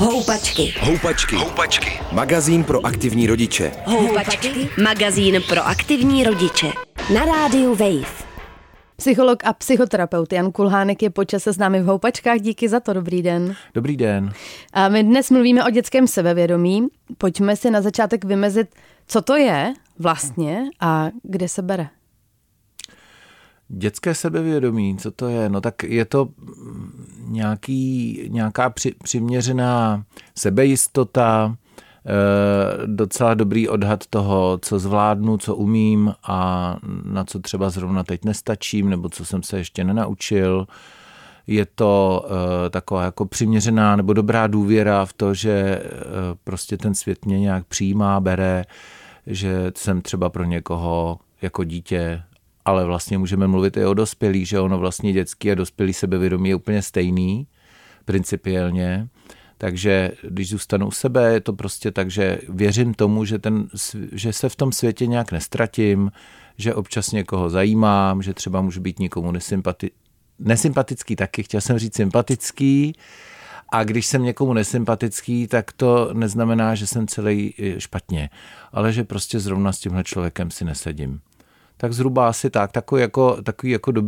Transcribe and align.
Houpačky. 0.00 0.74
Houpačky. 0.80 1.36
Houpačky. 1.36 2.00
Magazín 2.12 2.64
pro 2.64 2.86
aktivní 2.86 3.26
rodiče. 3.26 3.72
Houpačky. 3.86 4.68
Magazín 4.82 5.42
pro 5.48 5.66
aktivní 5.66 6.24
rodiče. 6.24 6.72
Na 7.14 7.24
rádiu 7.24 7.74
Wave. 7.74 8.24
Psycholog 8.96 9.44
a 9.44 9.52
psychoterapeut 9.52 10.32
Jan 10.32 10.52
Kulhánek 10.52 11.02
je 11.02 11.10
počase 11.10 11.52
s 11.52 11.58
námi 11.58 11.82
v 11.82 11.84
Houpačkách. 11.84 12.40
Díky 12.40 12.68
za 12.68 12.80
to, 12.80 12.92
dobrý 12.92 13.22
den. 13.22 13.56
Dobrý 13.74 13.96
den. 13.96 14.32
A 14.72 14.88
my 14.88 15.02
dnes 15.02 15.30
mluvíme 15.30 15.64
o 15.64 15.70
dětském 15.70 16.06
sebevědomí. 16.06 16.86
Pojďme 17.18 17.56
si 17.56 17.70
na 17.70 17.82
začátek 17.82 18.24
vymezit, 18.24 18.68
co 19.06 19.22
to 19.22 19.36
je 19.36 19.74
vlastně 19.98 20.62
a 20.80 21.10
kde 21.22 21.48
se 21.48 21.62
bere. 21.62 21.88
Dětské 23.68 24.14
sebevědomí, 24.14 24.96
co 24.98 25.10
to 25.10 25.28
je? 25.28 25.48
No 25.48 25.60
tak 25.60 25.82
je 25.82 26.04
to 26.04 26.28
nějaký, 27.30 28.20
nějaká 28.28 28.70
při, 28.70 28.94
přiměřená 29.02 30.04
sebejistota, 30.38 31.56
e, 32.06 32.86
docela 32.86 33.34
dobrý 33.34 33.68
odhad 33.68 34.06
toho, 34.06 34.58
co 34.62 34.78
zvládnu, 34.78 35.38
co 35.38 35.56
umím 35.56 36.14
a 36.28 36.76
na 37.04 37.24
co 37.24 37.38
třeba 37.38 37.70
zrovna 37.70 38.04
teď 38.04 38.24
nestačím, 38.24 38.90
nebo 38.90 39.08
co 39.08 39.24
jsem 39.24 39.42
se 39.42 39.58
ještě 39.58 39.84
nenaučil. 39.84 40.66
Je 41.46 41.66
to 41.74 42.26
e, 42.66 42.70
taková 42.70 43.04
jako 43.04 43.26
přiměřená 43.26 43.96
nebo 43.96 44.12
dobrá 44.12 44.46
důvěra 44.46 45.04
v 45.04 45.12
to, 45.12 45.34
že 45.34 45.50
e, 45.50 45.82
prostě 46.44 46.76
ten 46.76 46.94
svět 46.94 47.26
mě 47.26 47.40
nějak 47.40 47.66
přijímá, 47.66 48.20
bere, 48.20 48.64
že 49.26 49.72
jsem 49.76 50.02
třeba 50.02 50.30
pro 50.30 50.44
někoho 50.44 51.18
jako 51.42 51.64
dítě 51.64 52.22
ale 52.64 52.84
vlastně 52.84 53.18
můžeme 53.18 53.46
mluvit 53.46 53.76
i 53.76 53.84
o 53.84 53.94
dospělých, 53.94 54.48
že 54.48 54.60
ono 54.60 54.78
vlastně 54.78 55.12
dětský 55.12 55.50
a 55.50 55.54
dospělý 55.54 55.92
sebevědomí 55.92 56.48
je 56.48 56.54
úplně 56.54 56.82
stejný, 56.82 57.46
principiálně. 58.04 59.08
Takže 59.58 60.10
když 60.22 60.48
zůstanu 60.48 60.86
u 60.86 60.90
sebe, 60.90 61.32
je 61.32 61.40
to 61.40 61.52
prostě 61.52 61.90
tak, 61.90 62.10
že 62.10 62.38
věřím 62.48 62.94
tomu, 62.94 63.24
že, 63.24 63.38
ten, 63.38 63.68
že 64.12 64.32
se 64.32 64.48
v 64.48 64.56
tom 64.56 64.72
světě 64.72 65.06
nějak 65.06 65.32
nestratím, 65.32 66.10
že 66.56 66.74
občas 66.74 67.12
někoho 67.12 67.50
zajímám, 67.50 68.22
že 68.22 68.34
třeba 68.34 68.60
můžu 68.60 68.80
být 68.80 68.98
někomu 68.98 69.32
nesympati- 69.32 69.90
nesympatický 70.38 71.16
taky, 71.16 71.42
chtěl 71.42 71.60
jsem 71.60 71.78
říct 71.78 71.96
sympatický, 71.96 72.92
a 73.72 73.84
když 73.84 74.06
jsem 74.06 74.22
někomu 74.22 74.52
nesympatický, 74.52 75.46
tak 75.46 75.72
to 75.72 76.10
neznamená, 76.12 76.74
že 76.74 76.86
jsem 76.86 77.06
celý 77.06 77.54
špatně, 77.78 78.30
ale 78.72 78.92
že 78.92 79.04
prostě 79.04 79.40
zrovna 79.40 79.72
s 79.72 79.78
tímhle 79.78 80.04
člověkem 80.04 80.50
si 80.50 80.64
nesedím 80.64 81.20
tak 81.80 81.92
zhruba 81.92 82.28
asi 82.28 82.50
tak. 82.50 82.72
Takový 82.72 83.00
jako, 83.00 83.42
takový 83.42 83.72
jako 83.72 83.92
do, 83.92 84.02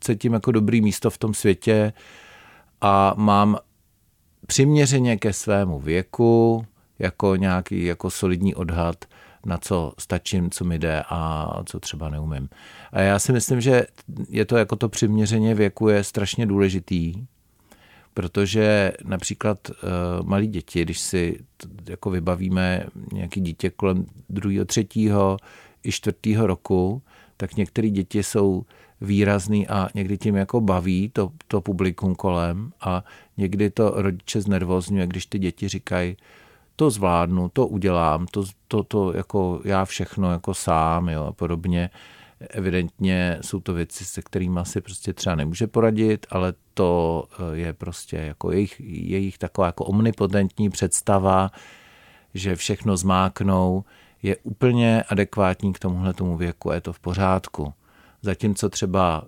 cítím 0.00 0.32
jako 0.32 0.52
dobrý 0.52 0.80
místo 0.80 1.10
v 1.10 1.18
tom 1.18 1.34
světě 1.34 1.92
a 2.80 3.14
mám 3.16 3.58
přiměřeně 4.46 5.16
ke 5.16 5.32
svému 5.32 5.78
věku 5.78 6.66
jako 6.98 7.36
nějaký 7.36 7.84
jako 7.84 8.10
solidní 8.10 8.54
odhad, 8.54 9.04
na 9.46 9.58
co 9.58 9.92
stačím, 9.98 10.50
co 10.50 10.64
mi 10.64 10.78
jde 10.78 11.02
a 11.08 11.50
co 11.64 11.80
třeba 11.80 12.08
neumím. 12.08 12.48
A 12.92 13.00
já 13.00 13.18
si 13.18 13.32
myslím, 13.32 13.60
že 13.60 13.86
je 14.28 14.44
to 14.44 14.56
jako 14.56 14.76
to 14.76 14.88
přiměřeně 14.88 15.54
věku 15.54 15.88
je 15.88 16.04
strašně 16.04 16.46
důležitý, 16.46 17.26
protože 18.14 18.92
například 19.04 19.58
uh, 19.70 20.26
malí 20.26 20.46
děti, 20.46 20.82
když 20.82 20.98
si 20.98 21.38
jako 21.88 22.10
vybavíme 22.10 22.84
nějaký 23.12 23.40
dítě 23.40 23.70
kolem 23.70 24.06
druhého, 24.28 24.64
třetího, 24.64 25.36
i 25.84 25.92
čtvrtého 25.92 26.46
roku, 26.46 27.02
tak 27.36 27.56
některé 27.56 27.90
děti 27.90 28.22
jsou 28.22 28.64
výrazný 29.00 29.68
a 29.68 29.88
někdy 29.94 30.18
tím 30.18 30.36
jako 30.36 30.60
baví 30.60 31.08
to, 31.08 31.32
to 31.48 31.60
publikum 31.60 32.14
kolem 32.14 32.72
a 32.80 33.04
někdy 33.36 33.70
to 33.70 33.92
rodiče 33.96 34.40
znervozňuje, 34.40 35.06
když 35.06 35.26
ty 35.26 35.38
děti 35.38 35.68
říkají, 35.68 36.16
to 36.76 36.90
zvládnu, 36.90 37.48
to 37.48 37.66
udělám, 37.66 38.26
to, 38.26 38.44
to, 38.68 38.82
to 38.82 39.16
jako 39.16 39.60
já 39.64 39.84
všechno 39.84 40.32
jako 40.32 40.54
sám 40.54 41.08
jo, 41.08 41.24
a 41.24 41.32
podobně. 41.32 41.90
Evidentně 42.50 43.38
jsou 43.40 43.60
to 43.60 43.74
věci, 43.74 44.04
se 44.04 44.22
kterými 44.22 44.60
si 44.62 44.80
prostě 44.80 45.12
třeba 45.12 45.36
nemůže 45.36 45.66
poradit, 45.66 46.26
ale 46.30 46.54
to 46.74 47.24
eh, 47.32 47.56
je 47.56 47.72
prostě 47.72 48.16
jako 48.16 48.52
jejich, 48.52 48.80
jejich 48.84 49.38
taková 49.38 49.66
jako 49.66 49.84
omnipotentní 49.84 50.70
představa, 50.70 51.50
že 52.34 52.56
všechno 52.56 52.96
zmáknou, 52.96 53.84
je 54.22 54.36
úplně 54.36 55.02
adekvátní 55.02 55.72
k 55.72 55.78
tomuhle 55.78 56.14
tomu 56.14 56.36
věku 56.36 56.70
a 56.70 56.74
je 56.74 56.80
to 56.80 56.92
v 56.92 57.00
pořádku. 57.00 57.74
Zatímco 58.22 58.68
třeba 58.68 59.24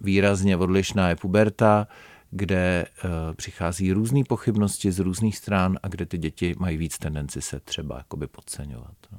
výrazně 0.00 0.56
odlišná 0.56 1.08
je 1.08 1.16
puberta, 1.16 1.86
kde 2.30 2.86
uh, 3.04 3.10
přichází 3.36 3.92
různé 3.92 4.20
pochybnosti 4.28 4.92
z 4.92 4.98
různých 4.98 5.36
stran 5.36 5.78
a 5.82 5.88
kde 5.88 6.06
ty 6.06 6.18
děti 6.18 6.54
mají 6.58 6.76
víc 6.76 6.98
tendenci 6.98 7.42
se 7.42 7.60
třeba 7.60 7.96
jakoby 7.98 8.26
podceňovat. 8.26 8.94
No. 9.12 9.18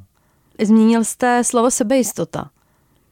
Zmínil 0.66 1.04
jste 1.04 1.44
slovo 1.44 1.72
sebejistota. 1.72 2.50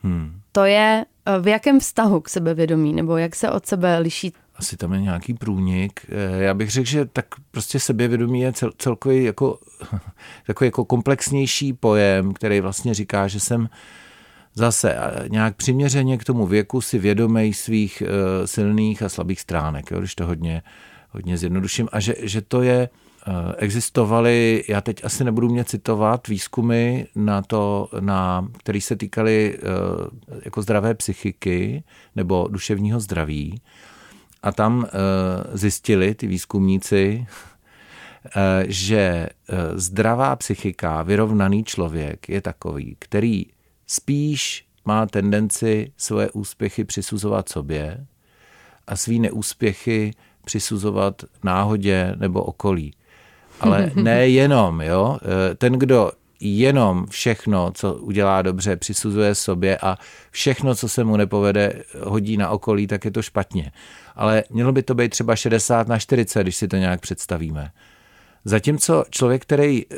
Hmm. 0.02 0.41
To 0.52 0.66
je 0.66 1.06
eh, 1.26 1.40
v 1.40 1.47
jakém 1.47 1.80
vztahu 1.80 2.22
k 2.22 2.30
sebevědomí, 2.30 2.94
nebo 2.94 3.18
jak 3.18 3.36
se 3.36 3.52
od 3.52 3.66
sebe 3.66 4.00
liší 4.00 4.34
asi 4.59 4.78
tam 4.78 4.94
je 4.94 5.02
nějaký 5.02 5.34
průnik. 5.34 6.06
Eh, 6.09 6.44
já 6.44 6.53
bych 6.53 6.72
řekl, 6.72 6.90
že 6.90 7.06
tak 7.06 7.25
prostě 7.52 7.80
sebevědomí 7.80 8.42
je 8.42 8.53
cel, 8.53 8.72
celkový 8.78 9.24
jako, 9.24 9.59
takový 10.47 10.68
jako 10.68 10.86
komplexnější 10.86 11.74
pojem, 11.74 12.34
který 12.34 12.62
vlastně 12.62 12.94
říká, 12.94 13.28
že 13.28 13.40
jsem 13.40 13.70
zase 14.56 14.96
nějak 15.28 15.56
přiměřeně 15.56 16.18
k 16.18 16.24
tomu 16.24 16.47
věku 16.47 16.81
si 16.81 17.00
vědomý 17.00 17.53
svých 17.53 18.03
uh, 18.06 18.46
silných 18.46 19.03
a 19.03 19.09
slabých 19.09 19.42
stránek, 19.42 19.92
jo, 19.92 20.00
když 20.00 20.16
to 20.16 20.25
hodně, 20.25 20.62
hodně 21.09 21.38
zjednoduším. 21.38 21.90
A 21.91 22.00
že, 22.00 22.16
že 22.22 22.41
to 22.41 22.62
je, 22.62 22.90
uh, 23.28 23.34
existovaly, 23.58 24.64
já 24.68 24.81
teď 24.81 25.06
asi 25.06 25.24
nebudu 25.24 25.50
mě 25.50 25.64
citovat, 25.64 26.28
výzkumy 26.28 27.06
na 27.16 27.41
to, 27.41 27.90
na, 28.00 28.47
který 28.58 28.81
se 28.81 28.96
týkaly 28.96 29.59
jako 30.46 30.62
zdravé 30.62 30.94
psychiky 30.94 31.84
nebo 32.16 32.47
duševního 32.52 33.00
zdraví, 33.00 33.62
a 34.44 34.51
tam 34.51 34.85
eh, 34.85 35.57
zjistili 35.57 36.16
ty 36.16 36.27
výzkumníci, 36.27 37.27
eh, 38.35 38.66
že 38.67 38.97
eh, 38.97 39.29
zdravá 39.73 40.35
psychika, 40.35 41.03
vyrovnaný 41.03 41.63
člověk 41.63 42.29
je 42.29 42.41
takový, 42.41 42.95
který 42.99 43.45
spíš 43.88 44.66
má 44.85 45.05
tendenci 45.05 45.91
svoje 45.97 46.31
úspěchy 46.31 46.83
přisuzovat 46.83 47.49
sobě 47.49 48.05
a 48.88 48.95
svý 48.95 49.19
neúspěchy 49.19 50.13
přisuzovat 50.45 51.23
náhodě 51.44 52.16
nebo 52.19 52.44
okolí. 52.44 52.94
Ale 53.59 53.91
nejenom, 53.95 54.81
jo. 54.81 55.17
Ten, 55.57 55.73
kdo 55.73 56.11
jenom 56.39 57.05
všechno, 57.07 57.72
co 57.72 57.94
udělá 57.94 58.41
dobře, 58.41 58.75
přisuzuje 58.75 59.35
sobě 59.35 59.78
a 59.78 59.97
všechno, 60.31 60.75
co 60.75 60.89
se 60.89 61.03
mu 61.03 61.17
nepovede, 61.17 61.83
hodí 62.03 62.38
na 62.38 62.49
okolí, 62.49 62.88
tak 62.88 63.05
je 63.05 63.11
to 63.11 63.22
špatně. 63.22 63.72
Ale 64.19 64.44
mělo 64.50 64.72
by 64.72 64.84
to 64.84 64.96
být 64.96 65.09
třeba 65.09 65.35
60 65.35 65.88
na 65.88 66.00
40, 66.00 66.44
když 66.44 66.56
si 66.56 66.68
to 66.68 66.78
nějak 66.78 67.02
představíme. 67.02 67.72
Zatímco 68.46 69.06
člověk, 69.09 69.41
který 69.41 69.85
uh, 69.85 69.97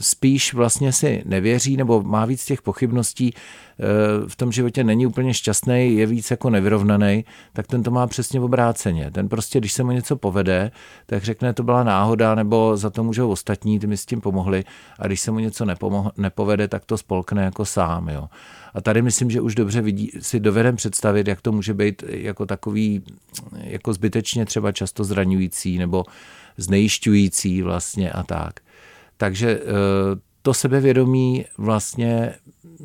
spíš 0.00 0.54
vlastně 0.54 0.92
si 0.92 1.22
nevěří 1.24 1.76
nebo 1.76 2.02
má 2.02 2.24
víc 2.24 2.44
těch 2.44 2.62
pochybností, 2.62 3.34
uh, 3.34 4.28
v 4.28 4.36
tom 4.36 4.52
životě 4.52 4.84
není 4.84 5.06
úplně 5.06 5.34
šťastný, 5.34 5.96
je 5.96 6.06
víc 6.06 6.30
jako 6.30 6.50
nevyrovnaný, 6.50 7.24
tak 7.52 7.66
ten 7.66 7.82
to 7.82 7.90
má 7.90 8.06
přesně 8.06 8.40
obráceně. 8.40 9.10
Ten 9.10 9.28
prostě, 9.28 9.58
když 9.58 9.72
se 9.72 9.84
mu 9.84 9.90
něco 9.90 10.16
povede, 10.16 10.70
tak 11.06 11.24
řekne, 11.24 11.52
to 11.52 11.62
byla 11.62 11.84
náhoda, 11.84 12.34
nebo 12.34 12.76
za 12.76 12.90
to 12.90 13.04
můžou 13.04 13.30
ostatní, 13.30 13.78
ty 13.78 13.86
mi 13.86 13.96
s 13.96 14.06
tím 14.06 14.20
pomohli. 14.20 14.64
A 14.98 15.06
když 15.06 15.20
se 15.20 15.30
mu 15.30 15.38
něco 15.38 15.64
nepomoh- 15.64 16.10
nepovede, 16.16 16.68
tak 16.68 16.84
to 16.84 16.98
spolkne 16.98 17.44
jako 17.44 17.64
sám. 17.64 18.08
Jo. 18.08 18.28
A 18.74 18.80
tady 18.80 19.02
myslím, 19.02 19.30
že 19.30 19.40
už 19.40 19.54
dobře 19.54 19.80
vidí, 19.80 20.10
si 20.20 20.40
dovedem 20.40 20.76
představit, 20.76 21.28
jak 21.28 21.40
to 21.40 21.52
může 21.52 21.74
být 21.74 22.04
jako 22.08 22.46
takový, 22.46 23.02
jako 23.56 23.92
zbytečně 23.92 24.46
třeba 24.46 24.72
často 24.72 25.04
zraňující 25.04 25.78
nebo 25.78 26.04
znejišťující 26.56 27.62
vlastně 27.62 28.10
a 28.10 28.22
tak. 28.22 28.60
Takže 29.16 29.60
eh, 29.60 29.62
to 30.42 30.54
sebevědomí 30.54 31.44
vlastně 31.58 32.34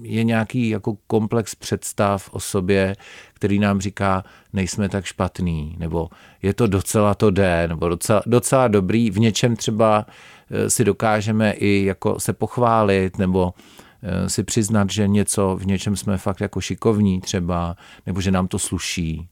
je 0.02 0.24
nějaký 0.24 0.70
jako 0.70 0.98
komplex 1.08 1.56
představ 1.56 2.30
o 2.32 2.40
sobě, 2.40 2.96
který 3.34 3.60
nám 3.60 3.82
říká, 3.82 4.24
nejsme 4.54 4.90
tak 4.90 5.06
špatný, 5.06 5.76
nebo 5.80 6.10
je 6.42 6.54
to 6.54 6.68
docela 6.68 7.16
to 7.16 7.32
jde, 7.32 7.68
nebo 7.68 7.90
docela, 7.90 8.22
docela 8.26 8.68
dobrý, 8.68 9.12
v 9.12 9.20
něčem 9.20 9.56
třeba 9.56 10.06
eh, 10.52 10.70
si 10.70 10.84
dokážeme 10.84 11.52
i 11.52 11.86
jako 11.86 12.20
se 12.20 12.34
pochválit, 12.34 13.18
nebo 13.18 13.54
eh, 14.04 14.30
si 14.30 14.44
přiznat, 14.44 14.90
že 14.90 15.08
něco, 15.08 15.58
v 15.62 15.66
něčem 15.66 15.96
jsme 15.96 16.18
fakt 16.18 16.42
jako 16.42 16.62
šikovní 16.62 17.22
třeba, 17.22 17.76
nebo 18.06 18.22
že 18.22 18.32
nám 18.32 18.48
to 18.48 18.60
sluší. 18.60 19.28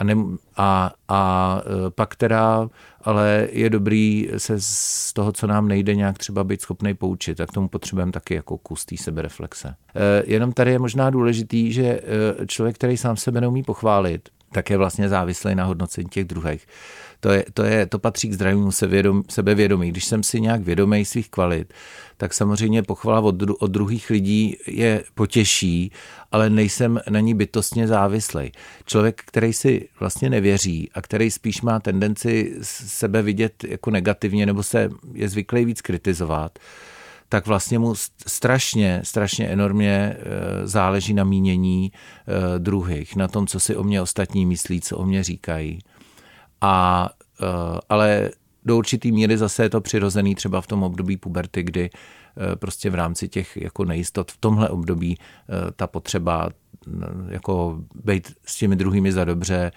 A, 0.00 0.04
ne, 0.04 0.14
a, 0.56 0.92
a 1.08 1.60
e, 1.86 1.90
pak 1.90 2.16
teda, 2.16 2.68
ale 3.02 3.48
je 3.52 3.70
dobrý 3.70 4.28
se 4.36 4.54
z 4.58 5.12
toho, 5.12 5.32
co 5.32 5.46
nám 5.46 5.68
nejde, 5.68 5.94
nějak 5.94 6.18
třeba 6.18 6.44
být 6.44 6.60
schopný 6.60 6.94
poučit. 6.94 7.36
Tak 7.36 7.52
tomu 7.52 7.68
potřebujeme 7.68 8.12
taky 8.12 8.34
jako 8.34 8.58
kus 8.58 8.84
té 8.84 8.96
sebereflexe. 8.96 9.68
E, 9.68 10.22
jenom 10.26 10.52
tady 10.52 10.72
je 10.72 10.78
možná 10.78 11.10
důležitý, 11.10 11.72
že 11.72 11.82
e, 11.84 12.00
člověk, 12.46 12.74
který 12.74 12.96
sám 12.96 13.16
sebe 13.16 13.40
neumí 13.40 13.62
pochválit, 13.62 14.28
tak 14.52 14.70
je 14.70 14.76
vlastně 14.76 15.08
závislý 15.08 15.54
na 15.54 15.64
hodnocení 15.64 16.08
těch 16.08 16.24
druhých. 16.24 16.66
To, 17.20 17.30
je, 17.30 17.44
to, 17.54 17.62
je, 17.62 17.86
to 17.86 17.98
patří 17.98 18.28
k 18.28 18.32
zdravému 18.32 18.70
sebevědomí. 19.28 19.88
Když 19.88 20.04
jsem 20.04 20.22
si 20.22 20.40
nějak 20.40 20.60
vědomý 20.60 21.04
svých 21.04 21.30
kvalit, 21.30 21.74
tak 22.16 22.34
samozřejmě 22.34 22.82
pochvala 22.82 23.20
od, 23.20 23.34
dru, 23.34 23.54
od 23.54 23.70
druhých 23.70 24.10
lidí 24.10 24.56
je 24.66 25.02
potěší, 25.14 25.92
ale 26.32 26.50
nejsem 26.50 27.00
na 27.10 27.20
ní 27.20 27.34
bytostně 27.34 27.88
závislý. 27.88 28.52
Člověk, 28.86 29.22
který 29.26 29.52
si 29.52 29.88
vlastně 30.00 30.30
nevěří 30.30 30.90
a 30.94 31.02
který 31.02 31.30
spíš 31.30 31.62
má 31.62 31.80
tendenci 31.80 32.56
sebe 32.62 33.22
vidět 33.22 33.64
jako 33.64 33.90
negativně 33.90 34.46
nebo 34.46 34.62
se 34.62 34.90
je 35.12 35.28
zvyklý 35.28 35.64
víc 35.64 35.80
kritizovat, 35.80 36.58
tak 37.32 37.46
vlastně 37.46 37.78
mu 37.78 37.94
strašně, 38.26 39.00
strašně 39.04 39.48
enormně 39.48 39.90
e, 39.90 40.16
záleží 40.66 41.14
na 41.14 41.24
mínění 41.24 41.92
e, 41.92 42.58
druhých, 42.58 43.16
na 43.16 43.28
tom, 43.28 43.46
co 43.46 43.60
si 43.60 43.76
o 43.76 43.82
mě 43.82 44.02
ostatní 44.02 44.46
myslí, 44.46 44.80
co 44.80 44.96
o 44.96 45.04
mě 45.04 45.24
říkají. 45.24 45.78
A, 46.60 47.08
e, 47.42 47.46
ale 47.88 48.30
do 48.64 48.76
určitý 48.76 49.12
míry 49.12 49.38
zase 49.38 49.62
je 49.62 49.70
to 49.70 49.80
přirozený 49.80 50.34
třeba 50.34 50.60
v 50.60 50.66
tom 50.66 50.82
období 50.82 51.16
puberty, 51.16 51.62
kdy 51.62 51.90
prostě 52.54 52.90
v 52.90 52.94
rámci 52.94 53.28
těch 53.28 53.56
jako 53.56 53.84
nejistot 53.84 54.32
v 54.32 54.36
tomhle 54.36 54.68
období 54.68 55.18
ta 55.76 55.86
potřeba 55.86 56.48
jako 57.28 57.80
být 58.04 58.32
s 58.46 58.56
těmi 58.56 58.76
druhými 58.76 59.12
za 59.12 59.24
dobře 59.24 59.72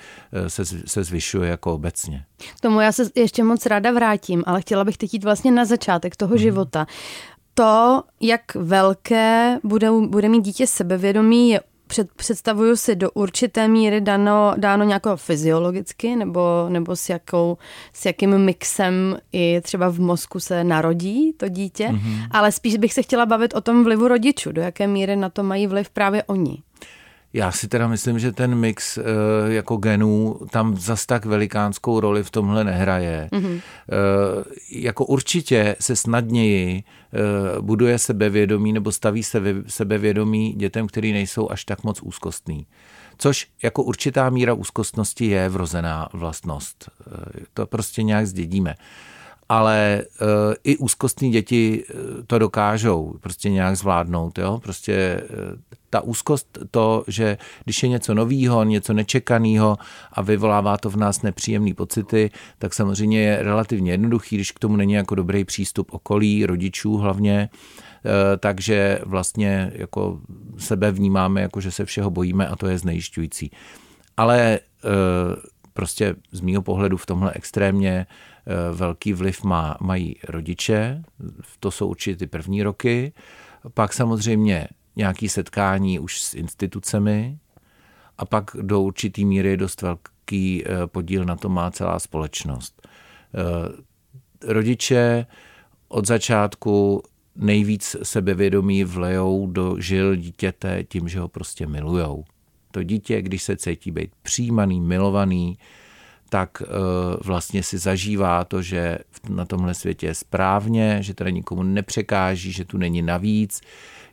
se, 0.48 0.66
se 0.66 1.04
zvyšuje 1.04 1.50
jako 1.50 1.74
obecně. 1.74 2.26
K 2.58 2.62
tomu 2.62 2.80
já 2.82 2.92
se 2.92 3.10
ještě 3.16 3.44
moc 3.44 3.66
ráda 3.66 3.92
vrátím, 3.92 4.44
ale 4.46 4.62
chtěla 4.62 4.84
bych 4.84 4.98
teď 4.98 5.14
jít 5.14 5.24
vlastně 5.24 5.52
na 5.52 5.66
začátek 5.66 6.16
toho 6.16 6.36
hmm. 6.36 6.44
života 6.44 6.88
to, 7.54 8.04
jak 8.22 8.56
velké 8.56 9.60
bude, 9.64 9.92
bude 9.92 10.30
mít 10.30 10.42
dítě 10.42 10.68
sebevědomí, 10.68 11.50
je 11.50 11.62
před, 11.88 12.12
představuju 12.12 12.76
si 12.76 12.96
do 12.96 13.12
určité 13.12 13.68
míry 13.68 14.02
dano, 14.02 14.54
dáno 14.58 14.84
nějakou 14.84 15.16
fyziologicky 15.16 16.16
nebo, 16.16 16.66
nebo 16.70 16.96
s, 16.96 17.10
jakou, 17.10 17.58
s 17.94 18.06
jakým 18.06 18.38
mixem 18.38 19.18
i 19.32 19.62
třeba 19.62 19.90
v 19.90 20.00
mozku 20.00 20.40
se 20.40 20.64
narodí 20.64 21.34
to 21.34 21.50
dítě, 21.50 21.88
mm-hmm. 21.88 22.28
ale 22.32 22.52
spíš 22.52 22.78
bych 22.78 22.94
se 22.94 23.02
chtěla 23.02 23.26
bavit 23.26 23.54
o 23.54 23.62
tom 23.62 23.84
vlivu 23.84 24.08
rodičů, 24.08 24.52
do 24.52 24.62
jaké 24.62 24.88
míry 24.88 25.16
na 25.16 25.30
to 25.30 25.44
mají 25.44 25.68
vliv 25.68 25.90
právě 25.90 26.24
oni. 26.24 26.58
Já 27.34 27.52
si 27.52 27.68
teda 27.68 27.88
myslím, 27.88 28.20
že 28.20 28.32
ten 28.32 28.56
mix 28.56 28.98
e, 28.98 29.04
jako 29.48 29.78
genů 29.78 30.40
tam 30.52 30.78
zas 30.78 31.06
tak 31.06 31.26
velikánskou 31.26 32.00
roli 32.00 32.24
v 32.24 32.32
tomhle 32.32 32.64
nehraje. 32.64 33.30
Mm-hmm. 33.32 33.58
E, 33.58 33.62
jako 34.80 35.06
určitě 35.06 35.76
se 35.80 35.96
snadněji 35.96 36.78
e, 36.78 37.62
buduje 37.62 38.00
sebevědomí 38.00 38.74
nebo 38.74 38.92
staví 38.92 39.24
se 39.24 39.42
sebevědomí 39.68 40.54
dětem, 40.54 40.88
který 40.88 41.14
nejsou 41.14 41.52
až 41.52 41.66
tak 41.66 41.84
moc 41.84 42.02
úzkostný. 42.02 42.68
Což 43.18 43.48
jako 43.64 43.84
určitá 43.84 44.30
míra 44.30 44.54
úzkostnosti 44.54 45.26
je 45.26 45.50
vrozená 45.50 46.10
vlastnost. 46.14 46.90
To 47.54 47.68
prostě 47.68 48.04
nějak 48.04 48.28
zdědíme 48.28 48.76
ale 49.50 50.02
uh, 50.22 50.28
i 50.64 50.78
úzkostní 50.78 51.32
děti 51.32 51.84
to 52.28 52.40
dokážou 52.40 53.16
prostě 53.20 53.50
nějak 53.50 53.78
zvládnout. 53.78 54.38
Jo? 54.38 54.60
Prostě 54.64 55.24
uh, 55.30 55.60
ta 55.94 56.02
úzkost, 56.02 56.58
to, 56.72 57.04
že 57.08 57.38
když 57.64 57.84
je 57.84 57.90
něco 57.90 58.14
novýho, 58.14 58.64
něco 58.64 58.94
nečekaného 58.94 59.78
a 60.14 60.22
vyvolává 60.22 60.78
to 60.78 60.90
v 60.90 60.96
nás 60.96 61.22
nepříjemné 61.22 61.74
pocity, 61.74 62.32
tak 62.58 62.74
samozřejmě 62.74 63.22
je 63.22 63.44
relativně 63.44 63.92
jednoduchý, 63.92 64.36
když 64.36 64.52
k 64.52 64.60
tomu 64.60 64.76
není 64.76 64.94
jako 64.94 65.16
dobrý 65.16 65.46
přístup 65.46 65.94
okolí, 65.94 66.46
rodičů 66.46 66.98
hlavně, 66.98 67.50
eh, 67.50 68.38
takže 68.38 69.00
vlastně 69.06 69.72
jako 69.76 70.20
sebe 70.58 70.92
vnímáme, 70.92 71.42
jako 71.42 71.62
že 71.62 71.72
se 71.72 71.86
všeho 71.86 72.10
bojíme 72.10 72.48
a 72.48 72.56
to 72.56 72.68
je 72.68 72.78
znejišťující. 72.78 73.52
Ale 74.18 74.60
eh, 74.60 74.90
prostě 75.74 76.16
z 76.32 76.42
mýho 76.42 76.62
pohledu 76.62 76.98
v 76.98 77.06
tomhle 77.06 77.32
extrémně 77.36 78.06
eh, 78.08 78.74
velký 78.74 79.14
vliv 79.14 79.44
má, 79.44 79.78
mají 79.82 80.16
rodiče, 80.30 81.04
to 81.60 81.72
jsou 81.72 81.88
určitě 81.88 82.16
ty 82.16 82.28
první 82.28 82.64
roky, 82.64 83.14
pak 83.74 83.94
samozřejmě 83.94 84.68
nějaké 84.96 85.30
setkání 85.30 86.00
už 86.00 86.22
s 86.22 86.34
institucemi 86.34 87.38
a 88.18 88.26
pak 88.26 88.52
do 88.62 88.82
určitý 88.82 89.26
míry 89.26 89.58
dost 89.58 89.82
velký 89.82 90.64
eh, 90.66 90.88
podíl 90.88 91.26
na 91.26 91.36
to 91.36 91.50
má 91.50 91.72
celá 91.72 92.00
společnost. 92.00 92.88
Eh, 93.36 94.54
rodiče 94.54 95.26
od 95.88 96.08
začátku 96.08 97.04
nejvíc 97.36 97.96
sebevědomí 98.04 98.84
vlejou 98.84 99.48
do 99.48 99.80
žil 99.80 100.16
dítěte 100.16 100.84
tím, 100.84 101.08
že 101.08 101.20
ho 101.20 101.28
prostě 101.28 101.68
milujou. 101.68 102.24
To 102.74 102.84
dítě, 102.84 103.22
když 103.22 103.44
se 103.44 103.58
cítí 103.58 103.92
být 103.92 104.12
přijímaný, 104.22 104.82
milovaný, 104.82 105.58
tak 106.30 106.62
eh, 106.62 106.68
vlastně 107.24 107.64
si 107.64 107.78
zažívá 107.78 108.44
to, 108.44 108.62
že 108.62 108.98
na 109.30 109.46
tomhle 109.46 109.74
světě 109.74 110.08
je 110.08 110.16
správně, 110.16 110.98
že 111.02 111.14
teda 111.14 111.30
nikomu 111.30 111.64
nepřekáží, 111.64 112.52
že 112.52 112.66
tu 112.66 112.78
není 112.78 113.02
navíc, 113.02 113.62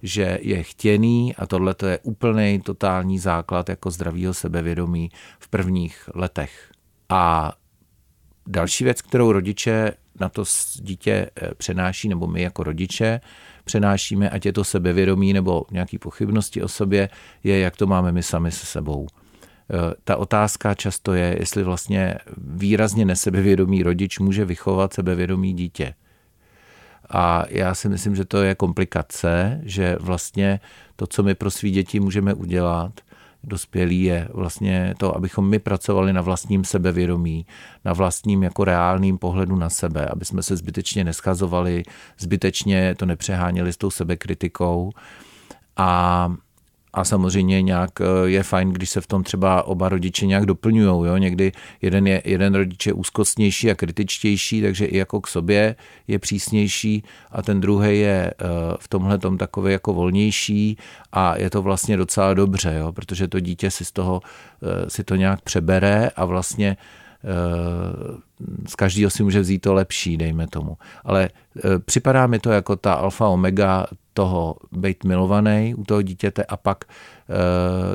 že 0.02 0.38
je 0.42 0.62
chtěný 0.62 1.34
a 1.36 1.46
tohle 1.46 1.74
je 1.86 1.98
úplný 2.02 2.60
totální 2.60 3.18
základ 3.18 3.68
jako 3.68 3.90
zdravého 3.90 4.34
sebevědomí 4.34 5.10
v 5.38 5.48
prvních 5.48 6.10
letech. 6.14 6.70
A 7.08 7.52
další 8.46 8.84
věc, 8.84 9.02
kterou 9.02 9.32
rodiče 9.32 9.92
na 10.20 10.28
to 10.28 10.44
dítě 10.76 11.30
eh, 11.36 11.54
přenáší, 11.54 12.08
nebo 12.08 12.26
my 12.26 12.42
jako 12.42 12.62
rodiče 12.62 13.20
přenášíme, 13.64 14.30
ať 14.30 14.46
je 14.46 14.52
to 14.52 14.64
sebevědomí 14.64 15.32
nebo 15.32 15.64
nějaký 15.70 15.98
pochybnosti 15.98 16.62
o 16.62 16.68
sobě, 16.68 17.08
je, 17.44 17.58
jak 17.58 17.76
to 17.76 17.86
máme 17.86 18.12
my 18.12 18.22
sami 18.22 18.50
se 18.50 18.66
sebou. 18.66 19.06
Eh, 19.70 19.94
ta 20.04 20.16
otázka 20.16 20.74
často 20.74 21.14
je, 21.14 21.36
jestli 21.38 21.62
vlastně 21.62 22.14
výrazně 22.36 23.04
nesebevědomý 23.04 23.82
rodič 23.82 24.18
může 24.18 24.44
vychovat 24.44 24.92
sebevědomý 24.92 25.52
dítě. 25.52 25.94
A 27.10 27.44
já 27.48 27.74
si 27.74 27.88
myslím, 27.88 28.16
že 28.16 28.24
to 28.24 28.42
je 28.42 28.54
komplikace, 28.54 29.60
že 29.64 29.96
vlastně 30.00 30.60
to, 30.96 31.06
co 31.06 31.22
my 31.22 31.34
pro 31.34 31.50
svý 31.50 31.70
děti 31.70 32.00
můžeme 32.00 32.34
udělat, 32.34 33.00
dospělí 33.44 34.02
je 34.02 34.28
vlastně 34.34 34.94
to, 34.98 35.16
abychom 35.16 35.48
my 35.48 35.58
pracovali 35.58 36.12
na 36.12 36.22
vlastním 36.22 36.64
sebevědomí, 36.64 37.46
na 37.84 37.92
vlastním 37.92 38.42
jako 38.42 38.64
reálným 38.64 39.18
pohledu 39.18 39.56
na 39.56 39.70
sebe, 39.70 40.06
aby 40.06 40.24
jsme 40.24 40.42
se 40.42 40.56
zbytečně 40.56 41.04
neschazovali, 41.04 41.82
zbytečně 42.18 42.94
to 42.94 43.06
nepřeháněli 43.06 43.72
s 43.72 43.76
tou 43.76 43.90
sebekritikou. 43.90 44.90
A 45.76 46.32
a 46.92 47.04
samozřejmě 47.04 47.62
nějak 47.62 47.90
eh, 48.00 48.04
je 48.24 48.42
fajn, 48.42 48.70
když 48.70 48.90
se 48.90 49.00
v 49.00 49.06
tom 49.06 49.24
třeba 49.24 49.62
oba 49.62 49.88
rodiče 49.88 50.26
nějak 50.26 50.46
doplňují. 50.46 51.08
Jo? 51.08 51.16
Někdy 51.16 51.52
jeden, 51.82 52.06
je, 52.06 52.22
jeden 52.24 52.54
rodič 52.54 52.86
je 52.86 52.92
úzkostnější 52.92 53.70
a 53.70 53.74
kritičtější, 53.74 54.62
takže 54.62 54.84
i 54.84 54.96
jako 54.96 55.20
k 55.20 55.28
sobě 55.28 55.76
je 56.08 56.18
přísnější 56.18 57.04
a 57.30 57.42
ten 57.42 57.60
druhý 57.60 58.00
je 58.00 58.30
eh, 58.30 58.46
v 58.80 58.88
tomhle 58.88 59.18
tom 59.18 59.38
takový 59.38 59.72
jako 59.72 59.94
volnější 59.94 60.76
a 61.12 61.38
je 61.38 61.50
to 61.50 61.62
vlastně 61.62 61.96
docela 61.96 62.34
dobře, 62.34 62.74
jo? 62.78 62.92
protože 62.92 63.28
to 63.28 63.40
dítě 63.40 63.70
si 63.70 63.84
z 63.84 63.92
toho 63.92 64.22
eh, 64.62 64.90
si 64.90 65.04
to 65.04 65.16
nějak 65.16 65.40
přebere 65.40 66.10
a 66.16 66.24
vlastně 66.24 66.76
z 68.68 68.74
každého 68.74 69.10
si 69.10 69.22
může 69.22 69.40
vzít 69.40 69.58
to 69.58 69.74
lepší, 69.74 70.16
dejme 70.16 70.46
tomu. 70.46 70.76
Ale 71.04 71.30
připadá 71.84 72.26
mi 72.26 72.38
to 72.38 72.50
jako 72.50 72.76
ta 72.76 72.92
alfa 72.92 73.28
omega 73.28 73.86
toho 74.14 74.56
být 74.72 75.04
milovaný 75.04 75.74
u 75.74 75.84
toho 75.84 76.02
dítěte 76.02 76.44
a 76.44 76.56
pak, 76.56 76.84
eh, 76.84 77.34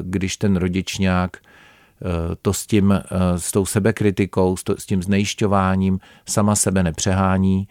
když 0.01 0.37
ten 0.37 0.55
rodič 0.55 0.97
nějak 0.97 1.37
eh, 1.37 2.35
to 2.41 2.53
s 2.53 2.65
tím, 2.67 2.91
eh, 2.91 3.01
s 3.39 3.51
tou 3.51 3.65
sebekritikou, 3.65 4.57
s 4.77 4.85
tím 4.85 5.03
znejišťováním 5.03 5.99
sama 6.25 6.55
sebe 6.55 6.83
nepřehání, 6.83 7.67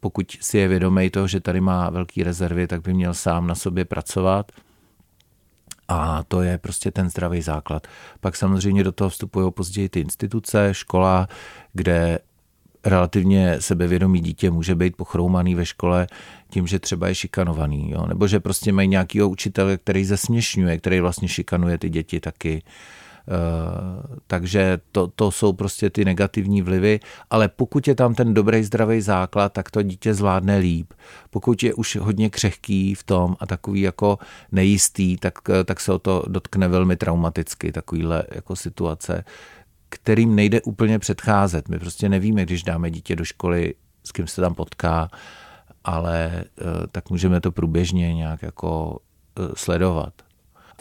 pokud 0.00 0.36
si 0.40 0.58
je 0.58 0.68
vědomý 0.68 1.10
toho, 1.10 1.26
že 1.26 1.40
tady 1.40 1.60
má 1.60 1.90
velký 1.90 2.22
rezervy, 2.22 2.66
tak 2.66 2.82
by 2.82 2.94
měl 2.94 3.14
sám 3.14 3.46
na 3.46 3.54
sobě 3.54 3.84
pracovat. 3.84 4.52
A 5.88 6.22
to 6.28 6.42
je 6.42 6.58
prostě 6.58 6.90
ten 6.90 7.10
zdravý 7.10 7.42
základ. 7.42 7.86
Pak 8.20 8.36
samozřejmě 8.36 8.84
do 8.84 8.92
toho 8.92 9.10
vstupují 9.10 9.52
později 9.52 9.88
ty 9.88 10.00
instituce, 10.00 10.68
škola, 10.74 11.28
kde 11.72 12.18
relativně 12.84 13.56
sebevědomý 13.60 14.20
dítě 14.20 14.50
může 14.50 14.74
být 14.74 14.96
pochroumaný 14.96 15.54
ve 15.54 15.66
škole 15.66 16.06
tím, 16.50 16.66
že 16.66 16.78
třeba 16.78 17.08
je 17.08 17.14
šikanovaný, 17.14 17.90
jo? 17.90 18.06
nebo 18.06 18.26
že 18.26 18.40
prostě 18.40 18.72
mají 18.72 18.88
nějakého 18.88 19.28
učitele, 19.28 19.76
který 19.76 20.04
zesměšňuje, 20.04 20.78
který 20.78 21.00
vlastně 21.00 21.28
šikanuje 21.28 21.78
ty 21.78 21.90
děti 21.90 22.20
taky. 22.20 22.62
Uh, 23.28 24.16
takže 24.26 24.78
to, 24.92 25.06
to 25.06 25.30
jsou 25.30 25.52
prostě 25.52 25.90
ty 25.90 26.04
negativní 26.04 26.62
vlivy, 26.62 27.00
ale 27.30 27.48
pokud 27.48 27.88
je 27.88 27.94
tam 27.94 28.14
ten 28.14 28.34
dobrý 28.34 28.64
zdravý 28.64 29.00
základ, 29.00 29.52
tak 29.52 29.70
to 29.70 29.82
dítě 29.82 30.14
zvládne 30.14 30.58
líp. 30.58 30.92
Pokud 31.30 31.62
je 31.62 31.74
už 31.74 31.96
hodně 31.96 32.30
křehký 32.30 32.94
v 32.94 33.02
tom 33.02 33.36
a 33.40 33.46
takový 33.46 33.80
jako 33.80 34.18
nejistý, 34.52 35.16
tak, 35.16 35.34
tak 35.64 35.80
se 35.80 35.92
o 35.92 35.98
to 35.98 36.24
dotkne 36.28 36.68
velmi 36.68 36.96
traumaticky, 36.96 37.72
takovýhle 37.72 38.24
jako 38.34 38.56
situace 38.56 39.24
kterým 39.88 40.34
nejde 40.34 40.60
úplně 40.62 40.98
předcházet. 40.98 41.68
My 41.68 41.78
prostě 41.78 42.08
nevíme, 42.08 42.42
když 42.44 42.62
dáme 42.62 42.90
dítě 42.90 43.16
do 43.16 43.24
školy, 43.24 43.74
s 44.04 44.12
kým 44.12 44.26
se 44.26 44.40
tam 44.40 44.54
potká, 44.54 45.08
ale 45.84 46.44
eh, 46.44 46.64
tak 46.92 47.10
můžeme 47.10 47.40
to 47.40 47.52
průběžně 47.52 48.14
nějak 48.14 48.42
jako 48.42 48.98
eh, 49.38 49.42
sledovat. 49.56 50.12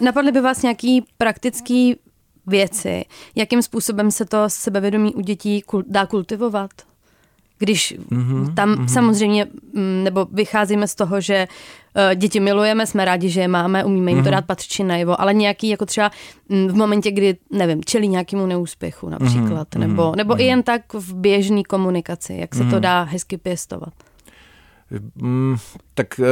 Napadly 0.01 0.31
by 0.31 0.41
vás 0.41 0.61
nějaký 0.61 1.05
praktický 1.17 1.95
věci, 2.47 3.05
jakým 3.35 3.61
způsobem 3.61 4.11
se 4.11 4.25
to 4.25 4.43
sebevědomí 4.47 5.13
u 5.13 5.21
dětí 5.21 5.63
dá 5.87 6.05
kultivovat? 6.05 6.71
Když 7.59 7.95
mm-hmm, 7.99 8.53
tam 8.53 8.75
mm-hmm. 8.75 8.87
samozřejmě, 8.87 9.47
mm, 9.73 10.03
nebo 10.03 10.27
vycházíme 10.31 10.87
z 10.87 10.95
toho, 10.95 11.21
že 11.21 11.47
uh, 11.47 12.15
děti 12.15 12.39
milujeme, 12.39 12.87
jsme 12.87 13.05
rádi, 13.05 13.29
že 13.29 13.41
je 13.41 13.47
máme, 13.47 13.83
umíme 13.83 14.11
jim 14.11 14.19
mm-hmm. 14.19 14.23
to 14.23 14.31
dát 14.31 14.45
patřičně 14.45 14.85
najevo, 14.85 15.21
ale 15.21 15.33
nějaký 15.33 15.69
jako 15.69 15.85
třeba 15.85 16.11
mm, 16.49 16.67
v 16.67 16.75
momentě, 16.75 17.11
kdy, 17.11 17.37
nevím, 17.51 17.83
čelí 17.83 18.07
nějakému 18.07 18.45
neúspěchu 18.45 19.09
například, 19.09 19.69
mm-hmm, 19.69 19.79
nebo, 19.79 20.13
nebo 20.15 20.33
mm-hmm. 20.33 20.41
i 20.41 20.43
jen 20.43 20.63
tak 20.63 20.93
v 20.93 21.13
běžné 21.13 21.63
komunikaci, 21.63 22.37
jak 22.39 22.55
se 22.55 22.63
mm-hmm. 22.63 22.69
to 22.69 22.79
dá 22.79 23.03
hezky 23.03 23.37
pěstovat. 23.37 23.93
Mm, 25.15 25.55
tak 25.93 26.19
uh, 26.19 26.25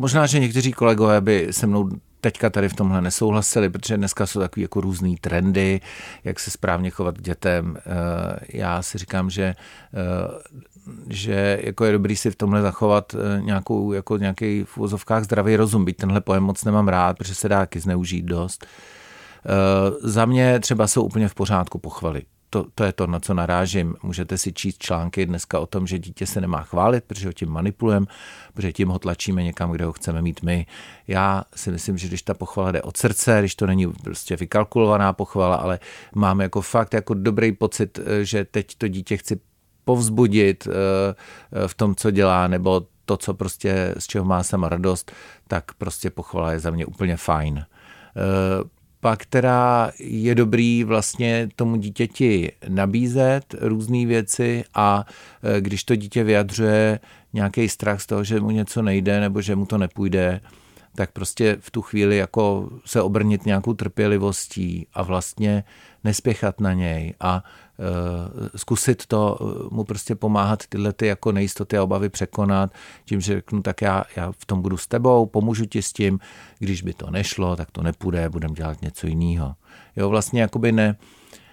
možná, 0.00 0.26
že 0.26 0.40
někteří 0.40 0.72
kolegové 0.72 1.20
by 1.20 1.48
se 1.50 1.66
mnou 1.66 1.90
teďka 2.20 2.50
tady 2.50 2.68
v 2.68 2.74
tomhle 2.74 3.02
nesouhlasili, 3.02 3.70
protože 3.70 3.96
dneska 3.96 4.26
jsou 4.26 4.40
takový 4.40 4.62
jako 4.62 4.80
různý 4.80 5.16
trendy, 5.16 5.80
jak 6.24 6.40
se 6.40 6.50
správně 6.50 6.90
chovat 6.90 7.20
dětem. 7.20 7.76
Eh, 7.76 8.38
já 8.52 8.82
si 8.82 8.98
říkám, 8.98 9.30
že 9.30 9.54
eh, 9.94 10.58
že 11.10 11.60
jako 11.64 11.84
je 11.84 11.92
dobrý 11.92 12.16
si 12.16 12.30
v 12.30 12.36
tomhle 12.36 12.62
zachovat 12.62 13.14
eh, 13.14 13.42
nějakou, 13.42 13.92
jako 13.92 14.16
nějaký 14.16 14.64
v 14.64 14.78
úzovkách 14.78 15.24
zdravý 15.24 15.56
rozum, 15.56 15.84
byť 15.84 15.96
tenhle 15.96 16.20
pojem 16.20 16.42
moc 16.42 16.64
nemám 16.64 16.88
rád, 16.88 17.18
protože 17.18 17.34
se 17.34 17.48
dá 17.48 17.58
taky 17.58 17.80
zneužít 17.80 18.24
dost. 18.24 18.66
Za 20.02 20.24
mě 20.24 20.60
třeba 20.60 20.86
jsou 20.86 21.02
úplně 21.02 21.28
v 21.28 21.34
pořádku 21.34 21.78
pochvaly 21.78 22.22
to, 22.50 22.66
to 22.74 22.84
je 22.84 22.92
to, 22.92 23.06
na 23.06 23.20
co 23.20 23.34
narážím. 23.34 23.94
Můžete 24.02 24.38
si 24.38 24.52
číst 24.52 24.82
články 24.82 25.26
dneska 25.26 25.58
o 25.58 25.66
tom, 25.66 25.86
že 25.86 25.98
dítě 25.98 26.26
se 26.26 26.40
nemá 26.40 26.62
chválit, 26.62 27.04
protože 27.04 27.26
ho 27.26 27.32
tím 27.32 27.48
manipulujeme, 27.48 28.06
protože 28.54 28.72
tím 28.72 28.88
ho 28.88 28.98
tlačíme 28.98 29.42
někam, 29.42 29.70
kde 29.70 29.84
ho 29.84 29.92
chceme 29.92 30.22
mít 30.22 30.42
my. 30.42 30.66
Já 31.08 31.44
si 31.56 31.70
myslím, 31.70 31.98
že 31.98 32.08
když 32.08 32.22
ta 32.22 32.34
pochvala 32.34 32.72
jde 32.72 32.82
od 32.82 32.96
srdce, 32.96 33.36
když 33.40 33.54
to 33.54 33.66
není 33.66 33.92
prostě 33.92 34.36
vykalkulovaná 34.36 35.12
pochvala, 35.12 35.56
ale 35.56 35.78
máme 36.14 36.44
jako 36.44 36.60
fakt 36.60 36.94
jako 36.94 37.14
dobrý 37.14 37.52
pocit, 37.52 37.98
že 38.22 38.44
teď 38.44 38.74
to 38.78 38.88
dítě 38.88 39.16
chci 39.16 39.40
povzbudit 39.84 40.66
eh, 40.66 41.68
v 41.68 41.74
tom, 41.74 41.94
co 41.94 42.10
dělá, 42.10 42.48
nebo 42.48 42.86
to, 43.04 43.16
co 43.16 43.34
prostě, 43.34 43.94
z 43.98 44.06
čeho 44.06 44.24
má 44.24 44.42
sama 44.42 44.68
radost, 44.68 45.12
tak 45.48 45.74
prostě 45.74 46.10
pochvala 46.10 46.52
je 46.52 46.60
za 46.60 46.70
mě 46.70 46.86
úplně 46.86 47.16
fajn 47.16 47.64
pak 49.00 49.22
která 49.22 49.90
je 49.98 50.34
dobrý 50.34 50.84
vlastně 50.84 51.48
tomu 51.56 51.76
dítěti 51.76 52.52
nabízet 52.68 53.54
různé 53.60 54.06
věci 54.06 54.64
a 54.74 55.04
e, 55.42 55.60
když 55.60 55.84
to 55.84 55.96
dítě 55.96 56.24
vyjadřuje 56.24 57.00
nějaký 57.32 57.68
strach 57.68 58.00
z 58.00 58.06
toho, 58.06 58.24
že 58.24 58.40
mu 58.40 58.50
něco 58.50 58.82
nejde 58.82 59.20
nebo 59.20 59.42
že 59.42 59.56
mu 59.56 59.66
to 59.66 59.78
nepůjde, 59.78 60.40
tak 60.98 61.12
prostě 61.12 61.56
v 61.60 61.70
tu 61.70 61.82
chvíli 61.82 62.16
jako 62.16 62.70
se 62.84 63.02
obrnit 63.02 63.46
nějakou 63.46 63.74
trpělivostí 63.74 64.86
a 64.94 65.02
vlastně 65.02 65.64
nespěchat 66.04 66.60
na 66.60 66.72
něj 66.72 67.14
a 67.20 67.44
uh, 67.78 68.48
zkusit 68.56 69.06
to 69.06 69.38
uh, 69.40 69.70
mu 69.70 69.84
prostě 69.84 70.14
pomáhat 70.14 70.66
tyhle 70.66 70.92
ty 70.92 71.06
jako 71.06 71.32
nejistoty 71.32 71.78
a 71.78 71.82
obavy 71.82 72.08
překonat 72.08 72.72
tím, 73.04 73.20
že 73.20 73.34
řeknu, 73.34 73.62
tak 73.62 73.82
já, 73.82 74.04
já 74.16 74.32
v 74.32 74.46
tom 74.46 74.62
budu 74.62 74.76
s 74.76 74.86
tebou, 74.86 75.26
pomůžu 75.26 75.66
ti 75.66 75.82
s 75.82 75.92
tím, 75.92 76.18
když 76.58 76.82
by 76.82 76.92
to 76.94 77.10
nešlo, 77.10 77.56
tak 77.56 77.70
to 77.70 77.82
nepůjde, 77.82 78.28
budeme 78.28 78.54
dělat 78.54 78.82
něco 78.82 79.06
jiného. 79.06 79.54
Jo, 79.96 80.08
vlastně 80.08 80.40
jakoby 80.40 80.72
ne, 80.72 80.96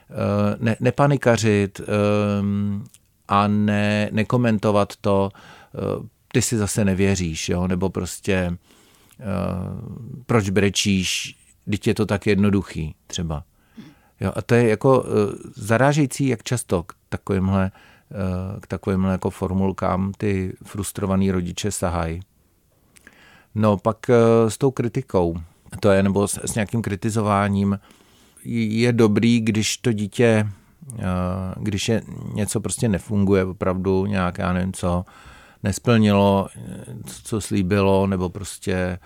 uh, 0.10 0.64
ne, 0.64 0.76
nepanikařit 0.80 1.82
um, 2.42 2.84
a 3.28 3.48
ne, 3.48 4.10
nekomentovat 4.12 4.94
to, 5.02 5.30
ty 6.32 6.42
si 6.42 6.58
zase 6.58 6.86
nevěříš, 6.86 7.50
jo, 7.50 7.68
nebo 7.68 7.90
prostě 7.90 8.58
proč 10.26 10.50
brečíš, 10.50 11.38
teď 11.70 11.88
je 11.88 11.94
to 11.96 12.06
tak 12.06 12.28
jednoduchý 12.28 12.96
třeba. 13.08 13.44
Jo, 14.20 14.32
a 14.36 14.42
to 14.42 14.56
je 14.56 14.70
jako 14.70 15.02
uh, 15.02 15.08
zarážející, 15.56 16.28
jak 16.28 16.44
často 16.44 16.84
k 16.84 16.94
takovýmhle, 17.10 17.72
uh, 18.12 18.60
k 18.60 18.68
takovýmhle 18.68 19.12
jako 19.12 19.30
formulkám 19.30 20.12
ty 20.18 20.54
frustrovaný 20.64 21.32
rodiče 21.32 21.72
sahají. 21.72 22.20
No 23.56 23.78
pak 23.78 23.98
s 24.48 24.58
tou 24.58 24.72
kritikou, 24.72 25.36
to 25.80 25.92
je, 25.92 26.04
nebo 26.04 26.28
s, 26.28 26.40
s 26.44 26.56
nějakým 26.56 26.82
kritizováním, 26.82 27.80
je 28.46 28.94
dobrý, 28.94 29.42
když 29.42 29.78
to 29.78 29.94
dítě, 29.94 30.48
když 31.58 31.90
je 31.90 32.02
něco 32.34 32.62
prostě 32.62 32.90
nefunguje 32.90 33.46
opravdu, 33.46 34.06
nějak, 34.06 34.38
já 34.38 34.54
nevím 34.54 34.74
co, 34.74 35.06
nesplnilo, 35.66 36.48
co 37.24 37.42
slíbilo, 37.42 38.08
nebo 38.08 38.30
prostě 38.30 39.00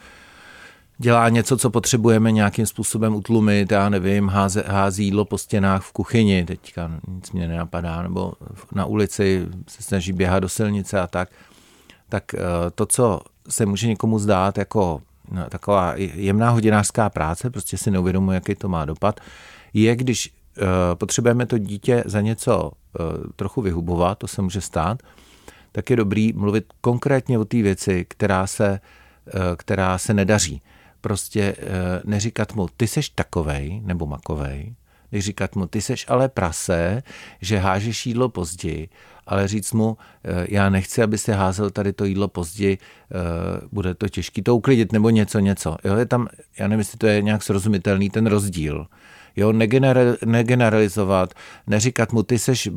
dělá 0.97 1.29
něco, 1.29 1.57
co 1.57 1.69
potřebujeme 1.69 2.31
nějakým 2.31 2.65
způsobem 2.65 3.15
utlumit, 3.15 3.71
já 3.71 3.89
nevím, 3.89 4.27
háze, 4.27 4.63
hází 4.67 5.05
jídlo 5.05 5.25
po 5.25 5.37
stěnách 5.37 5.83
v 5.83 5.91
kuchyni, 5.91 6.45
teďka 6.45 6.91
nic 7.07 7.31
mě 7.31 7.47
nenapadá, 7.47 8.03
nebo 8.03 8.33
na 8.71 8.85
ulici 8.85 9.47
se 9.67 9.83
snaží 9.83 10.13
běhat 10.13 10.41
do 10.41 10.49
silnice 10.49 10.99
a 10.99 11.07
tak, 11.07 11.29
tak 12.09 12.33
eh, 12.33 12.39
to, 12.75 12.85
co 12.85 13.19
se 13.49 13.65
může 13.65 13.87
někomu 13.87 14.19
zdát 14.19 14.57
jako 14.57 15.01
no, 15.31 15.49
taková 15.49 15.93
jemná 15.97 16.49
hodinářská 16.49 17.09
práce, 17.09 17.49
prostě 17.49 17.77
si 17.77 17.91
neuvědomuje, 17.91 18.35
jaký 18.35 18.55
to 18.55 18.69
má 18.69 18.85
dopad, 18.85 19.19
je, 19.73 19.95
když 19.95 20.33
uh, 20.61 20.65
potřebujeme 20.95 21.45
to 21.45 21.57
dítě 21.57 22.03
za 22.05 22.21
něco 22.21 22.71
trochu 23.35 23.61
vyhubovat, 23.61 24.17
to 24.17 24.27
se 24.27 24.41
může 24.41 24.61
stát, 24.61 25.03
tak 25.71 25.89
je 25.89 25.95
dobrý 25.95 26.33
mluvit 26.33 26.65
konkrétně 26.81 27.39
o 27.39 27.45
té 27.45 27.61
věci, 27.61 28.05
která 28.09 28.47
se, 28.47 28.79
uh, 29.33 29.41
která 29.57 29.97
se 29.97 30.13
nedaří 30.13 30.61
prostě 31.01 31.55
eh, 31.57 32.01
neříkat 32.05 32.55
mu, 32.55 32.67
ty 32.77 32.87
seš 32.87 33.09
takovej 33.09 33.81
nebo 33.83 34.05
makovej, 34.05 34.75
neříkat 35.11 35.55
mu, 35.55 35.65
ty 35.65 35.81
seš 35.81 36.05
ale 36.07 36.29
prase, 36.29 37.03
že 37.41 37.57
hážeš 37.57 38.05
jídlo 38.05 38.29
později, 38.29 38.89
ale 39.27 39.47
říct 39.47 39.73
mu, 39.73 39.97
eh, 40.23 40.47
já 40.49 40.69
nechci, 40.69 41.03
aby 41.03 41.17
se 41.17 41.33
házel 41.33 41.69
tady 41.69 41.93
to 41.93 42.05
jídlo 42.05 42.27
později, 42.27 42.77
eh, 42.77 43.15
bude 43.71 43.95
to 43.95 44.09
těžký 44.09 44.41
to 44.41 44.55
uklidit 44.55 44.91
nebo 44.91 45.09
něco, 45.09 45.39
něco. 45.39 45.77
Jo, 45.83 45.95
je 45.95 46.05
tam, 46.05 46.27
já 46.59 46.67
nevím, 46.67 46.79
jestli 46.79 46.97
to 46.97 47.07
je 47.07 47.21
nějak 47.21 47.43
srozumitelný 47.43 48.09
ten 48.09 48.27
rozdíl. 48.27 48.87
Jo, 49.39 49.53
negeneralizovat, 50.25 51.33
neříkat 51.67 52.13
mu, 52.13 52.23
ty 52.23 52.39
seš 52.39 52.69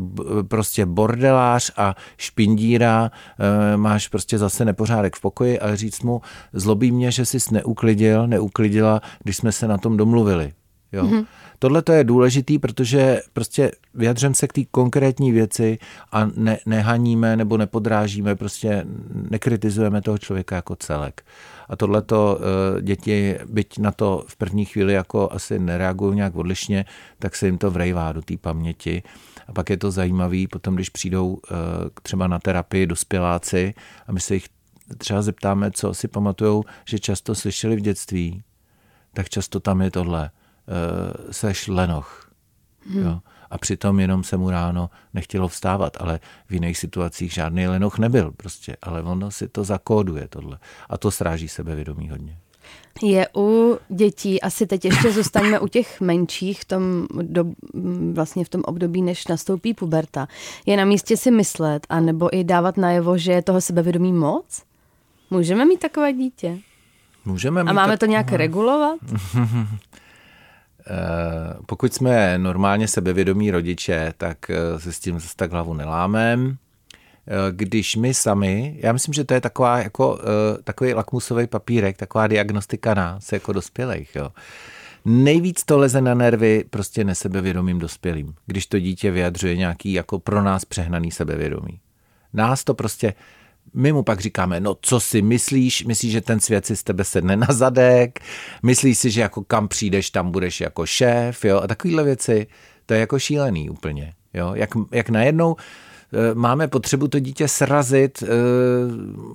prostě 0.48 0.86
bordelář 0.86 1.72
a 1.76 1.96
špindíra, 2.16 3.10
eh, 3.10 3.76
máš 3.76 4.08
prostě 4.08 4.38
zase 4.38 4.64
nepořádek 4.64 5.16
v 5.16 5.20
pokoji, 5.20 5.60
ale 5.60 5.76
říct 5.76 6.02
mu, 6.02 6.20
zlobí 6.52 6.92
mě, 6.92 7.10
že 7.10 7.26
jsi 7.26 7.38
neuklidil, 7.50 8.26
neuklidila, 8.26 9.00
když 9.22 9.36
jsme 9.36 9.52
se 9.52 9.68
na 9.68 9.78
tom 9.78 9.96
domluvili. 9.96 10.52
Jo. 10.92 11.04
Mm-hmm. 11.04 11.26
Tohle 11.58 11.82
to 11.82 11.92
je 11.92 12.04
důležitý, 12.04 12.58
protože 12.58 13.20
prostě 13.32 13.70
vyjadřem 13.94 14.34
se 14.34 14.48
k 14.48 14.52
té 14.52 14.60
konkrétní 14.70 15.32
věci 15.32 15.78
a 16.12 16.30
ne, 16.36 16.58
nehaníme 16.66 17.36
nebo 17.36 17.56
nepodrážíme, 17.56 18.34
prostě 18.34 18.84
nekritizujeme 19.30 20.02
toho 20.02 20.18
člověka 20.18 20.56
jako 20.56 20.76
celek. 20.76 21.22
A 21.72 21.76
tohle 21.76 22.02
to 22.02 22.38
eh, 22.40 22.82
děti, 22.82 23.38
byť 23.44 23.78
na 23.78 23.92
to 23.92 24.24
v 24.28 24.36
první 24.36 24.64
chvíli 24.64 24.92
jako 24.92 25.32
asi 25.32 25.58
nereagují 25.58 26.16
nějak 26.16 26.36
odlišně, 26.36 26.84
tak 27.18 27.36
se 27.36 27.46
jim 27.46 27.58
to 27.58 27.70
vrejvá 27.70 28.12
do 28.12 28.22
té 28.22 28.36
paměti. 28.36 29.02
A 29.48 29.52
pak 29.52 29.70
je 29.70 29.76
to 29.76 29.90
zajímavé, 29.90 30.44
potom 30.50 30.74
když 30.74 30.88
přijdou 30.88 31.38
eh, 31.44 31.54
třeba 32.02 32.26
na 32.26 32.38
terapii 32.38 32.86
dospěláci 32.86 33.74
a 34.06 34.12
my 34.12 34.20
se 34.20 34.34
jich 34.34 34.48
třeba 34.98 35.22
zeptáme, 35.22 35.70
co 35.70 35.94
si 35.94 36.08
pamatujou, 36.08 36.64
že 36.84 36.98
často 36.98 37.34
slyšeli 37.34 37.76
v 37.76 37.80
dětství, 37.80 38.42
tak 39.14 39.28
často 39.28 39.60
tam 39.60 39.82
je 39.82 39.90
tohle– 39.90 40.30
uh, 40.66 41.30
seš 41.30 41.68
lenoch. 41.68 42.30
Hmm. 42.86 43.02
Jo? 43.02 43.20
A 43.52 43.58
přitom 43.58 44.00
jenom 44.00 44.24
se 44.24 44.36
mu 44.36 44.50
ráno 44.50 44.90
nechtělo 45.14 45.48
vstávat, 45.48 45.96
ale 46.00 46.20
v 46.48 46.52
jiných 46.52 46.78
situacích 46.78 47.32
žádný 47.32 47.68
lenoch 47.68 47.98
nebyl 47.98 48.32
prostě, 48.36 48.76
ale 48.82 49.02
ono 49.02 49.30
si 49.30 49.48
to 49.48 49.64
zakóduje 49.64 50.28
tohle. 50.28 50.58
A 50.88 50.98
to 50.98 51.10
sráží 51.10 51.48
sebevědomí 51.48 52.08
hodně. 52.08 52.38
Je 53.02 53.28
u 53.36 53.78
dětí, 53.88 54.42
asi 54.42 54.66
teď 54.66 54.84
ještě 54.84 55.12
zůstaňme 55.12 55.60
u 55.60 55.68
těch 55.68 56.00
menších, 56.00 56.60
v 56.60 56.64
tom 56.64 57.06
do, 57.22 57.44
vlastně 58.12 58.44
v 58.44 58.48
tom 58.48 58.62
období, 58.64 59.02
než 59.02 59.26
nastoupí 59.26 59.74
puberta. 59.74 60.28
Je 60.66 60.76
na 60.76 60.84
místě 60.84 61.16
si 61.16 61.30
myslet, 61.30 61.86
anebo 61.88 62.36
i 62.36 62.44
dávat 62.44 62.76
najevo, 62.76 63.18
že 63.18 63.32
je 63.32 63.42
toho 63.42 63.60
sebevědomí 63.60 64.12
moc? 64.12 64.62
Můžeme 65.30 65.64
mít 65.64 65.80
takové 65.80 66.12
dítě? 66.12 66.58
Můžeme 67.24 67.64
mít 67.64 67.70
A 67.70 67.72
máme 67.72 67.92
tak... 67.92 68.00
to 68.00 68.06
nějak 68.06 68.32
regulovat? 68.32 68.98
Eh, 70.86 71.54
pokud 71.66 71.94
jsme 71.94 72.38
normálně 72.38 72.88
sebevědomí 72.88 73.50
rodiče, 73.50 74.14
tak 74.18 74.50
eh, 74.50 74.80
se 74.80 74.92
s 74.92 75.00
tím 75.00 75.20
zase 75.20 75.36
tak 75.36 75.52
hlavu 75.52 75.74
nelámem. 75.74 76.56
Eh, 77.26 77.32
když 77.50 77.96
my 77.96 78.14
sami, 78.14 78.76
já 78.78 78.92
myslím, 78.92 79.14
že 79.14 79.24
to 79.24 79.34
je 79.34 79.40
taková 79.40 79.78
jako, 79.78 80.20
takový 80.64 80.94
lakmusový 80.94 81.46
papírek, 81.46 81.96
taková 81.96 82.26
diagnostika 82.26 82.94
nás 82.94 83.32
jako 83.32 83.52
dospělých. 83.52 84.14
Jo. 84.14 84.30
Nejvíc 85.04 85.64
to 85.64 85.78
leze 85.78 86.00
na 86.00 86.14
nervy 86.14 86.64
prostě 86.70 87.04
nesebevědomým 87.04 87.78
dospělým, 87.78 88.34
když 88.46 88.66
to 88.66 88.78
dítě 88.78 89.10
vyjadřuje 89.10 89.56
nějaký 89.56 89.92
jako 89.92 90.18
pro 90.18 90.42
nás 90.42 90.64
přehnaný 90.64 91.10
sebevědomí. 91.10 91.80
Nás 92.32 92.64
to 92.64 92.74
prostě 92.74 93.14
My 93.74 93.92
mu 93.92 94.02
pak 94.02 94.20
říkáme, 94.20 94.60
no 94.60 94.76
co 94.80 95.00
si 95.00 95.22
myslíš, 95.22 95.84
myslíš, 95.84 96.12
že 96.12 96.20
ten 96.20 96.40
svět 96.40 96.66
si 96.66 96.76
z 96.76 96.82
tebe 96.82 97.04
sedne 97.04 97.36
na 97.36 97.46
zadek, 97.50 98.20
myslíš 98.62 98.98
si, 98.98 99.10
že 99.10 99.20
jako 99.20 99.44
kam 99.44 99.68
přijdeš, 99.68 100.10
tam 100.10 100.30
budeš 100.30 100.60
jako 100.60 100.86
šéf, 100.86 101.44
jo, 101.44 101.60
a 101.60 101.66
takovéhle 101.66 102.04
věci, 102.04 102.46
to 102.86 102.94
je 102.94 103.00
jako 103.00 103.18
šílený 103.18 103.70
úplně, 103.70 104.14
jo, 104.34 104.52
jak, 104.54 104.70
jak 104.90 105.08
najednou 105.08 105.56
eh, 106.12 106.34
máme 106.34 106.68
potřebu 106.68 107.08
to 107.08 107.18
dítě 107.18 107.48
srazit, 107.48 108.22
eh, 108.22 108.26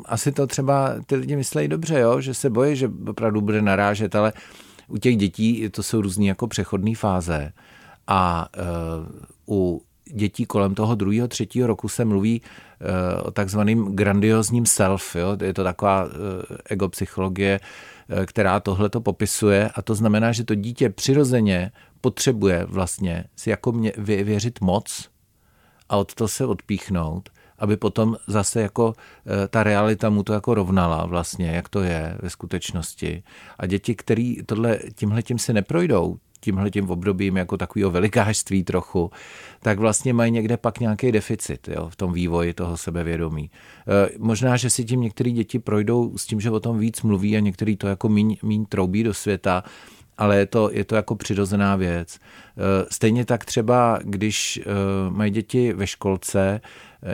asi 0.05 0.31
to 0.31 0.47
třeba 0.47 0.95
ty 1.05 1.15
lidi 1.15 1.35
myslejí 1.35 1.67
dobře, 1.67 1.99
jo, 1.99 2.21
že 2.21 2.33
se 2.33 2.49
bojí, 2.49 2.75
že 2.75 2.91
opravdu 3.07 3.41
bude 3.41 3.61
narážet, 3.61 4.15
ale 4.15 4.33
u 4.87 4.97
těch 4.97 5.17
dětí 5.17 5.69
to 5.69 5.83
jsou 5.83 6.01
různé 6.01 6.25
jako 6.25 6.47
přechodné 6.47 6.95
fáze. 6.95 7.51
A 8.07 8.49
uh, 9.47 9.57
u 9.57 9.81
dětí 10.13 10.45
kolem 10.45 10.75
toho 10.75 10.95
druhého, 10.95 11.27
třetího 11.27 11.67
roku 11.67 11.89
se 11.89 12.05
mluví 12.05 12.41
uh, 12.41 13.27
o 13.27 13.31
takzvaným 13.31 13.95
grandiozním 13.95 14.65
self. 14.65 15.15
Jo? 15.15 15.37
Je 15.43 15.53
to 15.53 15.63
taková 15.63 16.03
uh, 16.03 16.11
egopsychologie, 16.69 17.59
uh, 17.59 18.25
která 18.25 18.59
tohle 18.59 18.89
to 18.89 19.01
popisuje 19.01 19.69
a 19.75 19.81
to 19.81 19.95
znamená, 19.95 20.31
že 20.31 20.43
to 20.43 20.55
dítě 20.55 20.89
přirozeně 20.89 21.71
potřebuje 22.01 22.65
vlastně 22.69 23.25
si 23.35 23.49
jako 23.49 23.71
mě 23.71 23.91
věřit 23.97 24.61
moc 24.61 25.09
a 25.89 25.97
od 25.97 26.13
toho 26.13 26.27
se 26.27 26.45
odpíchnout 26.45 27.29
aby 27.59 27.77
potom 27.77 28.17
zase 28.27 28.61
jako 28.61 28.93
ta 29.49 29.63
realita 29.63 30.09
mu 30.09 30.23
to 30.23 30.33
jako 30.33 30.53
rovnala 30.53 31.05
vlastně, 31.05 31.51
jak 31.51 31.69
to 31.69 31.81
je 31.81 32.17
ve 32.21 32.29
skutečnosti. 32.29 33.23
A 33.59 33.65
děti, 33.65 33.95
který 33.95 34.43
tohle, 34.45 34.79
tímhle 34.95 35.23
tím 35.23 35.39
se 35.39 35.53
neprojdou, 35.53 36.17
tímhle 36.39 36.69
tím 36.71 36.89
obdobím 36.89 37.37
jako 37.37 37.57
takového 37.57 37.91
velikářství 37.91 38.63
trochu, 38.63 39.11
tak 39.59 39.79
vlastně 39.79 40.13
mají 40.13 40.31
někde 40.31 40.57
pak 40.57 40.79
nějaký 40.79 41.11
deficit 41.11 41.67
jo, 41.67 41.89
v 41.89 41.95
tom 41.95 42.13
vývoji 42.13 42.53
toho 42.53 42.77
sebevědomí. 42.77 43.51
E, 44.05 44.09
možná, 44.17 44.57
že 44.57 44.69
si 44.69 44.85
tím 44.85 45.01
některé 45.01 45.31
děti 45.31 45.59
projdou 45.59 46.17
s 46.17 46.25
tím, 46.25 46.41
že 46.41 46.51
o 46.51 46.59
tom 46.59 46.79
víc 46.79 47.01
mluví 47.01 47.37
a 47.37 47.39
některý 47.39 47.77
to 47.77 47.87
jako 47.87 48.09
míň, 48.09 48.37
míň 48.43 48.65
troubí 48.65 49.03
do 49.03 49.13
světa, 49.13 49.63
ale 50.17 50.37
je 50.37 50.45
to, 50.45 50.69
je 50.73 50.85
to 50.85 50.95
jako 50.95 51.15
přirozená 51.15 51.75
věc. 51.75 52.15
E, 52.15 52.19
stejně 52.91 53.25
tak 53.25 53.45
třeba, 53.45 53.99
když 54.03 54.57
e, 54.57 54.61
mají 55.09 55.31
děti 55.31 55.73
ve 55.73 55.87
školce 55.87 56.61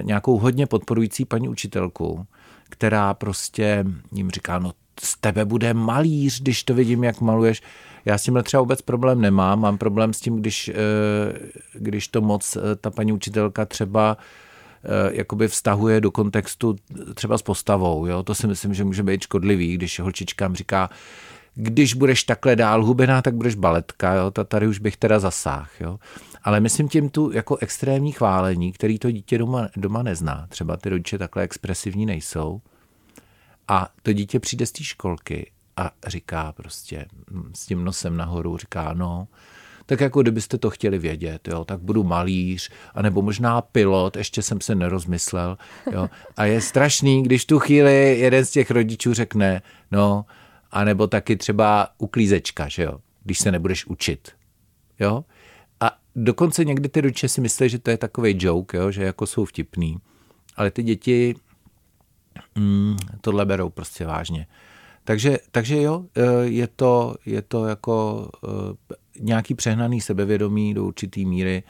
nějakou 0.02 0.40
hodně 0.40 0.68
podporující 0.68 1.26
paní 1.26 1.50
učitelku, 1.50 2.26
která 2.70 3.14
prostě 3.14 3.86
jim 4.12 4.32
říká, 4.32 4.60
no 4.60 4.72
z 5.00 5.18
tebe 5.18 5.46
bude 5.46 5.74
malíř, 5.74 6.42
když 6.42 6.64
to 6.64 6.74
vidím, 6.74 7.04
jak 7.04 7.22
maluješ. 7.22 7.62
Já 8.06 8.18
s 8.18 8.24
tímhle 8.24 8.44
třeba 8.44 8.62
vůbec 8.62 8.82
problém 8.82 9.22
nemám. 9.22 9.62
Mám 9.62 9.78
problém 9.78 10.14
s 10.14 10.20
tím, 10.20 10.40
když, 10.40 10.70
eh, 10.70 10.74
když 11.74 12.08
to 12.08 12.22
moc 12.22 12.56
eh, 12.56 12.76
ta 12.76 12.92
paní 12.92 13.14
učitelka 13.14 13.66
třeba 13.66 14.18
eh, 14.84 15.10
jakoby 15.14 15.48
vztahuje 15.48 16.02
do 16.02 16.12
kontextu 16.12 16.76
třeba 17.14 17.38
s 17.38 17.42
postavou. 17.42 18.06
Jo? 18.06 18.24
To 18.24 18.36
si 18.36 18.48
myslím, 18.48 18.74
že 18.74 18.84
může 18.84 19.04
být 19.04 19.22
škodlivý, 19.22 19.74
když 19.74 20.00
holčičkám 20.00 20.56
říká, 20.56 20.90
když 21.56 21.94
budeš 21.94 22.24
takhle 22.24 22.56
dál 22.56 22.86
hubená, 22.86 23.22
tak 23.22 23.36
budeš 23.36 23.56
baletka, 23.56 24.14
jo? 24.14 24.32
tady 24.32 24.68
už 24.68 24.80
bych 24.80 24.98
teda 24.98 25.20
zasáhl. 25.20 25.68
Jo? 25.80 26.00
Ale 26.44 26.60
myslím 26.60 26.90
tím 26.90 27.10
tu 27.10 27.32
jako 27.32 27.58
extrémní 27.58 28.12
chválení, 28.12 28.72
který 28.72 29.00
to 29.00 29.12
dítě 29.12 29.38
doma, 29.38 29.70
doma 29.76 30.04
nezná. 30.04 30.46
Třeba 30.50 30.78
ty 30.78 30.90
rodiče 30.90 31.18
takhle 31.18 31.44
expresivní 31.44 32.06
nejsou. 32.06 32.62
A 33.68 33.90
to 34.04 34.14
dítě 34.14 34.40
přijde 34.40 34.66
z 34.66 34.72
té 34.72 34.84
školky 34.84 35.52
a 35.78 35.92
říká 36.08 36.52
prostě 36.52 37.06
hm, 37.32 37.52
s 37.56 37.66
tím 37.66 37.84
nosem 37.84 38.18
nahoru, 38.18 38.58
říká 38.58 38.94
no, 38.94 39.28
tak 39.86 40.02
jako 40.02 40.22
kdybyste 40.22 40.58
to 40.58 40.70
chtěli 40.70 41.00
vědět, 41.00 41.48
jo, 41.48 41.66
tak 41.66 41.80
budu 41.80 42.04
malíř, 42.04 42.72
anebo 42.94 43.22
možná 43.22 43.62
pilot, 43.62 44.16
ještě 44.16 44.42
jsem 44.42 44.62
se 44.62 44.76
nerozmyslel, 44.76 45.58
jo. 45.92 46.10
A 46.38 46.46
je 46.46 46.62
strašný, 46.62 47.24
když 47.24 47.46
tu 47.46 47.60
chvíli 47.60 48.20
jeden 48.20 48.46
z 48.46 48.52
těch 48.52 48.72
rodičů 48.72 49.14
řekne, 49.14 49.62
no, 49.92 50.26
anebo 50.72 51.08
taky 51.08 51.36
třeba 51.36 51.88
uklízečka, 51.98 52.68
že 52.68 52.84
jo, 52.84 53.00
když 53.24 53.40
se 53.40 53.52
nebudeš 53.52 53.86
učit, 53.86 54.32
jo. 55.00 55.26
A 55.80 55.98
dokonce 56.16 56.66
někdy 56.66 56.90
ty 56.90 57.02
rodiče 57.02 57.30
si 57.30 57.42
myslí, 57.42 57.70
že 57.70 57.80
to 57.80 57.92
je 57.92 57.98
takový 57.98 58.36
joke, 58.40 58.78
jo, 58.78 58.92
že 58.92 59.04
jako 59.04 59.26
jsou 59.28 59.46
vtipný, 59.46 59.98
ale 60.56 60.72
ty 60.72 60.84
děti 60.84 61.36
mm, 62.56 62.98
tohle 63.22 63.46
berou 63.46 63.70
prostě 63.70 64.06
vážně. 64.06 64.48
Takže, 65.04 65.38
takže 65.52 65.82
jo, 65.82 66.06
e, 66.16 66.46
je 66.46 66.68
to, 66.68 67.16
je 67.26 67.42
to 67.42 67.66
jako 67.66 68.28
e, 68.44 68.94
nějaký 69.20 69.56
přehnaný 69.56 70.02
sebevědomí 70.02 70.74
do 70.74 70.86
určitý 70.86 71.26
míry 71.26 71.64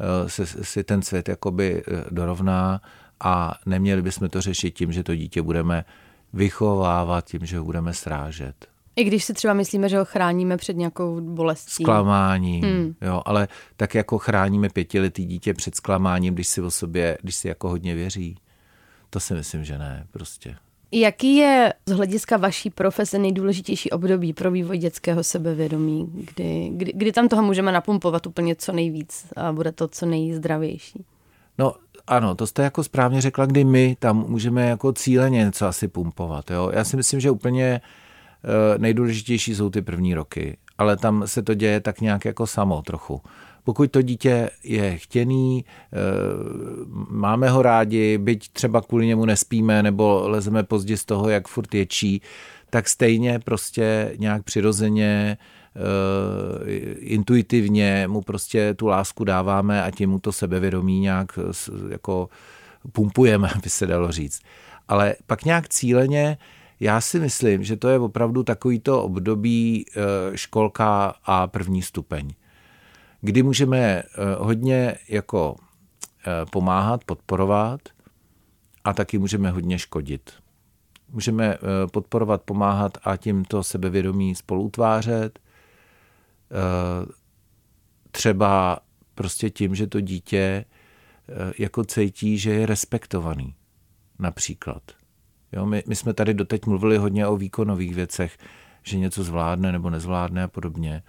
e, 0.00 0.28
se, 0.28 0.46
si 0.46 0.84
ten 0.84 1.02
svět 1.02 1.28
jakoby 1.28 1.82
dorovná 2.10 2.80
a 3.20 3.54
neměli 3.66 4.02
bychom 4.02 4.28
to 4.28 4.40
řešit 4.40 4.70
tím, 4.70 4.92
že 4.92 5.02
to 5.02 5.14
dítě 5.14 5.42
budeme 5.42 5.84
vychovávat, 6.32 7.24
tím, 7.24 7.46
že 7.46 7.58
ho 7.58 7.64
budeme 7.64 7.94
srážet. 7.94 8.66
I 8.96 9.04
když 9.04 9.24
si 9.24 9.34
třeba 9.34 9.54
myslíme, 9.54 9.88
že 9.88 9.98
ho 9.98 10.04
chráníme 10.04 10.56
před 10.56 10.76
nějakou 10.76 11.20
bolestí. 11.20 11.84
Zklamáním, 11.84 12.64
hmm. 12.64 12.94
jo, 13.00 13.22
ale 13.24 13.48
tak 13.76 13.94
jako 13.94 14.18
chráníme 14.18 14.68
pětiletý 14.68 15.24
dítě 15.24 15.54
před 15.54 15.74
zklamáním, 15.74 16.34
když 16.34 16.48
si 16.48 16.60
o 16.60 16.70
sobě, 16.70 17.18
když 17.22 17.34
si 17.34 17.48
jako 17.48 17.68
hodně 17.68 17.94
věří. 17.94 18.36
To 19.10 19.20
si 19.20 19.34
myslím, 19.34 19.64
že 19.64 19.78
ne, 19.78 20.06
prostě. 20.10 20.56
Jaký 20.92 21.36
je 21.36 21.72
z 21.86 21.92
hlediska 21.92 22.36
vaší 22.36 22.70
profese 22.70 23.18
nejdůležitější 23.18 23.90
období 23.90 24.32
pro 24.32 24.50
vývoj 24.50 24.78
dětského 24.78 25.24
sebevědomí, 25.24 26.10
kdy, 26.12 26.70
kdy, 26.72 26.92
kdy 26.94 27.12
tam 27.12 27.28
toho 27.28 27.42
můžeme 27.42 27.72
napumpovat 27.72 28.26
úplně 28.26 28.56
co 28.56 28.72
nejvíc 28.72 29.26
a 29.36 29.52
bude 29.52 29.72
to 29.72 29.88
co 29.88 30.06
nejzdravější? 30.06 31.04
No 31.58 31.74
ano, 32.06 32.34
to 32.34 32.46
jste 32.46 32.62
jako 32.62 32.84
správně 32.84 33.20
řekla, 33.20 33.46
kdy 33.46 33.64
my 33.64 33.96
tam 33.98 34.24
můžeme 34.28 34.68
jako 34.68 34.92
cíleně 34.92 35.38
něco 35.38 35.66
asi 35.66 35.88
pumpovat. 35.88 36.50
Jo? 36.50 36.70
Já 36.74 36.84
si 36.84 36.96
myslím, 36.96 37.20
že 37.20 37.30
úplně 37.30 37.80
eh, 38.44 38.78
nejdůležitější 38.78 39.54
jsou 39.54 39.70
ty 39.70 39.82
první 39.82 40.14
roky, 40.14 40.56
ale 40.78 40.96
tam 40.96 41.22
se 41.26 41.42
to 41.42 41.54
děje 41.54 41.80
tak 41.80 42.00
nějak 42.00 42.24
jako 42.24 42.46
samo 42.46 42.82
trochu. 42.82 43.20
Pokud 43.68 43.90
to 43.90 44.02
dítě 44.02 44.50
je 44.64 44.96
chtěný, 44.96 45.64
eh, 45.64 45.96
máme 47.10 47.48
ho 47.48 47.62
rádi, 47.62 48.18
byť 48.18 48.52
třeba 48.52 48.80
kvůli 48.80 49.06
němu 49.06 49.24
nespíme 49.24 49.82
nebo 49.82 50.28
lezeme 50.28 50.62
pozdě 50.62 50.96
z 50.96 51.04
toho, 51.04 51.28
jak 51.28 51.48
furt 51.48 51.74
ječí, 51.74 52.22
tak 52.70 52.88
stejně 52.88 53.38
prostě 53.38 54.14
nějak 54.18 54.42
přirozeně 54.42 55.38
eh, 55.76 56.70
intuitivně 56.98 58.04
mu 58.08 58.22
prostě 58.22 58.74
tu 58.74 58.86
lásku 58.86 59.24
dáváme 59.24 59.82
a 59.82 59.90
tím 59.90 60.10
mu 60.10 60.18
to 60.18 60.32
sebevědomí 60.32 61.00
nějak 61.00 61.38
jako 61.88 62.28
pumpujeme, 62.92 63.50
by 63.62 63.70
se 63.70 63.86
dalo 63.86 64.12
říct. 64.12 64.40
Ale 64.88 65.14
pak 65.26 65.44
nějak 65.44 65.68
cíleně, 65.68 66.38
já 66.80 67.00
si 67.00 67.20
myslím, 67.20 67.64
že 67.64 67.76
to 67.76 67.88
je 67.88 67.98
opravdu 67.98 68.42
takovýto 68.42 69.02
období 69.02 69.84
eh, 69.88 70.00
školka 70.36 71.14
a 71.24 71.46
první 71.46 71.82
stupeň 71.82 72.32
kdy 73.20 73.42
můžeme 73.42 73.78
eh, 73.78 74.04
hodně 74.38 74.96
jako 75.08 75.56
eh, 76.26 76.46
pomáhat, 76.50 77.04
podporovat 77.04 77.80
a 78.84 78.92
taky 78.92 79.18
můžeme 79.18 79.50
hodně 79.50 79.78
škodit. 79.78 80.32
Můžeme 81.10 81.54
eh, 81.54 81.58
podporovat, 81.92 82.42
pomáhat 82.42 82.98
a 83.04 83.16
tím 83.16 83.44
to 83.44 83.64
sebevědomí 83.64 84.34
spolutvářet. 84.34 85.38
Třeba 88.10 88.78
prostě 89.14 89.50
tím, 89.50 89.74
že 89.74 89.86
to 89.86 90.00
dítě 90.00 90.64
jako 91.58 91.84
cítí, 91.84 92.38
že 92.38 92.50
je 92.50 92.66
respektovaný. 92.66 93.54
Například. 94.18 94.82
Jo, 95.52 95.66
my, 95.66 95.82
my 95.88 95.96
jsme 95.96 96.14
tady 96.14 96.34
doteď 96.34 96.66
mluvili 96.66 96.96
hodně 96.96 97.26
o 97.26 97.36
výkonových 97.36 97.94
věcech, 97.94 98.38
že 98.82 98.98
něco 98.98 99.24
zvládne 99.24 99.72
nebo 99.72 99.90
nezvládne 99.90 100.42
a 100.42 100.48
podobně. 100.48 101.02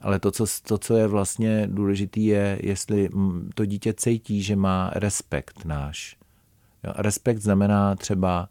Ale 0.00 0.18
to 0.18 0.30
co, 0.30 0.44
to, 0.62 0.78
co 0.78 0.96
je 0.96 1.06
vlastně 1.06 1.68
důležité, 1.70 2.20
je, 2.20 2.58
jestli 2.62 3.08
to 3.54 3.64
dítě 3.64 3.94
cítí, 3.94 4.42
že 4.42 4.56
má 4.56 4.90
respekt 4.94 5.64
náš. 5.64 6.16
Jo, 6.84 6.92
respekt 6.96 7.38
znamená 7.38 7.94
třeba, 7.94 8.48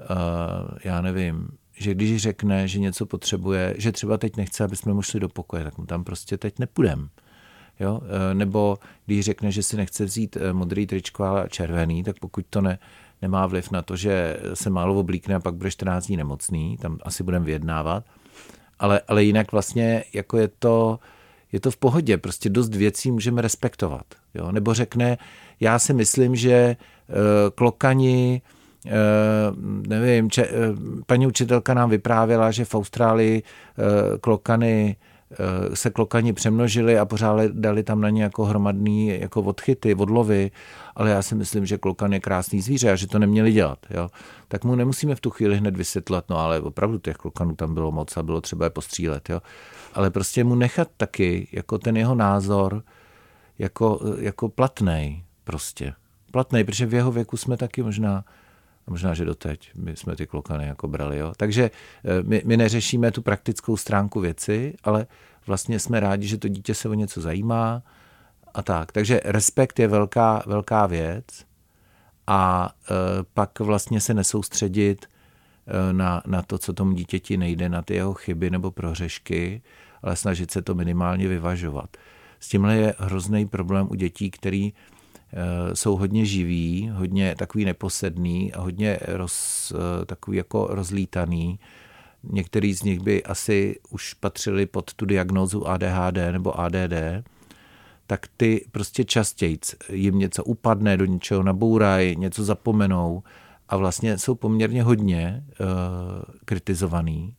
uh, 0.00 0.78
já 0.84 1.00
nevím, 1.00 1.48
že 1.78 1.94
když 1.94 2.22
řekne, 2.22 2.68
že 2.68 2.78
něco 2.78 3.06
potřebuje, 3.06 3.74
že 3.78 3.92
třeba 3.92 4.18
teď 4.18 4.36
nechce, 4.36 4.64
aby 4.64 4.76
jsme 4.76 4.92
mu 4.92 5.02
šli 5.02 5.20
do 5.20 5.28
pokoje, 5.28 5.64
tak 5.64 5.78
mu 5.78 5.86
tam 5.86 6.04
prostě 6.04 6.38
teď 6.38 6.58
nepůjdem. 6.58 7.08
Jo? 7.80 8.00
Eh, 8.04 8.34
nebo 8.34 8.78
když 9.06 9.24
řekne, 9.24 9.50
že 9.50 9.62
si 9.62 9.76
nechce 9.76 10.04
vzít 10.04 10.36
eh, 10.36 10.52
modrý 10.52 10.86
tričko 10.86 11.24
a 11.24 11.48
červený, 11.48 12.02
tak 12.02 12.18
pokud 12.18 12.46
to 12.50 12.60
ne, 12.60 12.78
nemá 13.22 13.46
vliv 13.46 13.70
na 13.70 13.82
to, 13.82 13.96
že 13.96 14.40
se 14.54 14.70
málo 14.70 14.94
oblíkne 15.00 15.34
a 15.34 15.40
pak 15.40 15.54
bude 15.54 15.70
14 15.70 16.06
dní 16.06 16.16
nemocný, 16.16 16.76
tam 16.76 16.98
asi 17.02 17.22
budeme 17.22 17.44
vyjednávat, 17.44 18.04
ale, 18.78 19.00
ale 19.08 19.24
jinak 19.24 19.52
vlastně 19.52 20.04
jako 20.12 20.38
je 20.38 20.48
to, 20.58 20.98
je 21.52 21.60
to 21.60 21.70
v 21.70 21.76
pohodě, 21.76 22.18
prostě 22.18 22.48
dost 22.48 22.74
věcí 22.74 23.10
můžeme 23.10 23.42
respektovat. 23.42 24.06
Jo? 24.34 24.52
Nebo 24.52 24.74
řekne, 24.74 25.18
já 25.60 25.78
si 25.78 25.94
myslím, 25.94 26.36
že 26.36 26.76
uh, 27.08 27.14
klokani, 27.54 28.42
uh, 28.86 28.92
nevím, 29.88 30.30
če, 30.30 30.48
uh, 30.48 30.52
paní 31.06 31.26
učitelka 31.26 31.74
nám 31.74 31.90
vyprávěla, 31.90 32.50
že 32.50 32.64
v 32.64 32.74
Austrálii 32.74 33.42
uh, 33.42 34.18
klokany 34.18 34.96
se 35.74 35.90
klokani 35.90 36.32
přemnožili 36.32 36.98
a 36.98 37.04
pořád 37.04 37.50
dali 37.50 37.82
tam 37.82 38.00
na 38.00 38.10
ně 38.10 38.22
jako 38.22 38.44
hromadný 38.44 39.20
jako 39.20 39.42
odchyty, 39.42 39.94
odlovy, 39.94 40.50
ale 40.96 41.10
já 41.10 41.22
si 41.22 41.34
myslím, 41.34 41.66
že 41.66 41.78
klokan 41.78 42.12
je 42.12 42.20
krásný 42.20 42.60
zvíře 42.60 42.92
a 42.92 42.96
že 42.96 43.06
to 43.06 43.18
neměli 43.18 43.52
dělat. 43.52 43.78
Jo. 43.90 44.08
Tak 44.48 44.64
mu 44.64 44.74
nemusíme 44.74 45.14
v 45.14 45.20
tu 45.20 45.30
chvíli 45.30 45.56
hned 45.56 45.76
vysvětlit, 45.76 46.24
no 46.30 46.38
ale 46.38 46.60
opravdu 46.60 46.98
těch 46.98 47.16
klokanů 47.16 47.54
tam 47.54 47.74
bylo 47.74 47.92
moc 47.92 48.16
a 48.16 48.22
bylo 48.22 48.40
třeba 48.40 48.66
je 48.66 48.70
postřílet. 48.70 49.30
Jo. 49.30 49.42
Ale 49.94 50.10
prostě 50.10 50.44
mu 50.44 50.54
nechat 50.54 50.88
taky 50.96 51.48
jako 51.52 51.78
ten 51.78 51.96
jeho 51.96 52.14
názor 52.14 52.82
jako, 53.58 54.00
jako 54.18 54.48
platnej 54.48 55.24
prostě. 55.44 55.92
Platnej, 56.32 56.64
protože 56.64 56.86
v 56.86 56.94
jeho 56.94 57.12
věku 57.12 57.36
jsme 57.36 57.56
taky 57.56 57.82
možná 57.82 58.24
a 58.88 58.90
možná, 58.90 59.14
že 59.14 59.24
doteď 59.24 59.70
my 59.74 59.96
jsme 59.96 60.16
ty 60.16 60.26
klokany 60.26 60.66
jako 60.66 60.88
brali. 60.88 61.18
Jo? 61.18 61.32
Takže 61.36 61.70
eh, 62.04 62.22
my, 62.22 62.42
my 62.44 62.56
neřešíme 62.56 63.10
tu 63.10 63.22
praktickou 63.22 63.76
stránku 63.76 64.20
věci, 64.20 64.74
ale 64.84 65.06
vlastně 65.46 65.78
jsme 65.78 66.00
rádi, 66.00 66.26
že 66.26 66.38
to 66.38 66.48
dítě 66.48 66.74
se 66.74 66.88
o 66.88 66.94
něco 66.94 67.20
zajímá 67.20 67.82
a 68.54 68.62
tak. 68.62 68.92
Takže 68.92 69.20
respekt 69.24 69.78
je 69.78 69.88
velká, 69.88 70.42
velká 70.46 70.86
věc 70.86 71.24
a 72.26 72.70
e, 72.90 72.94
pak 73.34 73.60
vlastně 73.60 74.00
se 74.00 74.14
nesoustředit 74.14 75.06
e, 75.06 75.92
na, 75.92 76.22
na 76.26 76.42
to, 76.42 76.58
co 76.58 76.72
tomu 76.72 76.92
dítěti 76.92 77.36
nejde, 77.36 77.68
na 77.68 77.82
ty 77.82 77.94
jeho 77.94 78.14
chyby 78.14 78.50
nebo 78.50 78.70
prohřešky, 78.70 79.62
ale 80.02 80.16
snažit 80.16 80.50
se 80.50 80.62
to 80.62 80.74
minimálně 80.74 81.28
vyvažovat. 81.28 81.96
S 82.40 82.48
tímhle 82.48 82.76
je 82.76 82.94
hrozný 82.98 83.46
problém 83.46 83.86
u 83.90 83.94
dětí, 83.94 84.30
který 84.30 84.72
Eh, 84.72 84.97
jsou 85.74 85.96
hodně 85.96 86.24
živí, 86.24 86.90
hodně 86.94 87.34
takový 87.34 87.64
neposedný 87.64 88.52
a 88.52 88.60
hodně 88.60 88.98
roz, 89.06 89.72
eh, 89.76 90.04
takový 90.04 90.36
jako 90.36 90.66
rozlítaný. 90.70 91.58
Některý 92.22 92.74
z 92.74 92.82
nich 92.82 93.00
by 93.00 93.24
asi 93.24 93.78
už 93.90 94.14
patřili 94.14 94.66
pod 94.66 94.94
tu 94.94 95.06
diagnózu 95.06 95.68
ADHD 95.68 96.32
nebo 96.32 96.60
ADD, 96.60 97.24
tak 98.06 98.26
ty 98.36 98.66
prostě 98.72 99.04
častěji 99.04 99.58
jim 99.92 100.18
něco 100.18 100.44
upadne, 100.44 100.96
do 100.96 101.04
něčeho 101.04 101.42
nabourají, 101.42 102.16
něco 102.16 102.44
zapomenou 102.44 103.22
a 103.68 103.76
vlastně 103.76 104.18
jsou 104.18 104.34
poměrně 104.34 104.82
hodně 104.82 105.44
uh, 105.60 105.66
kritizovaný, 106.44 107.34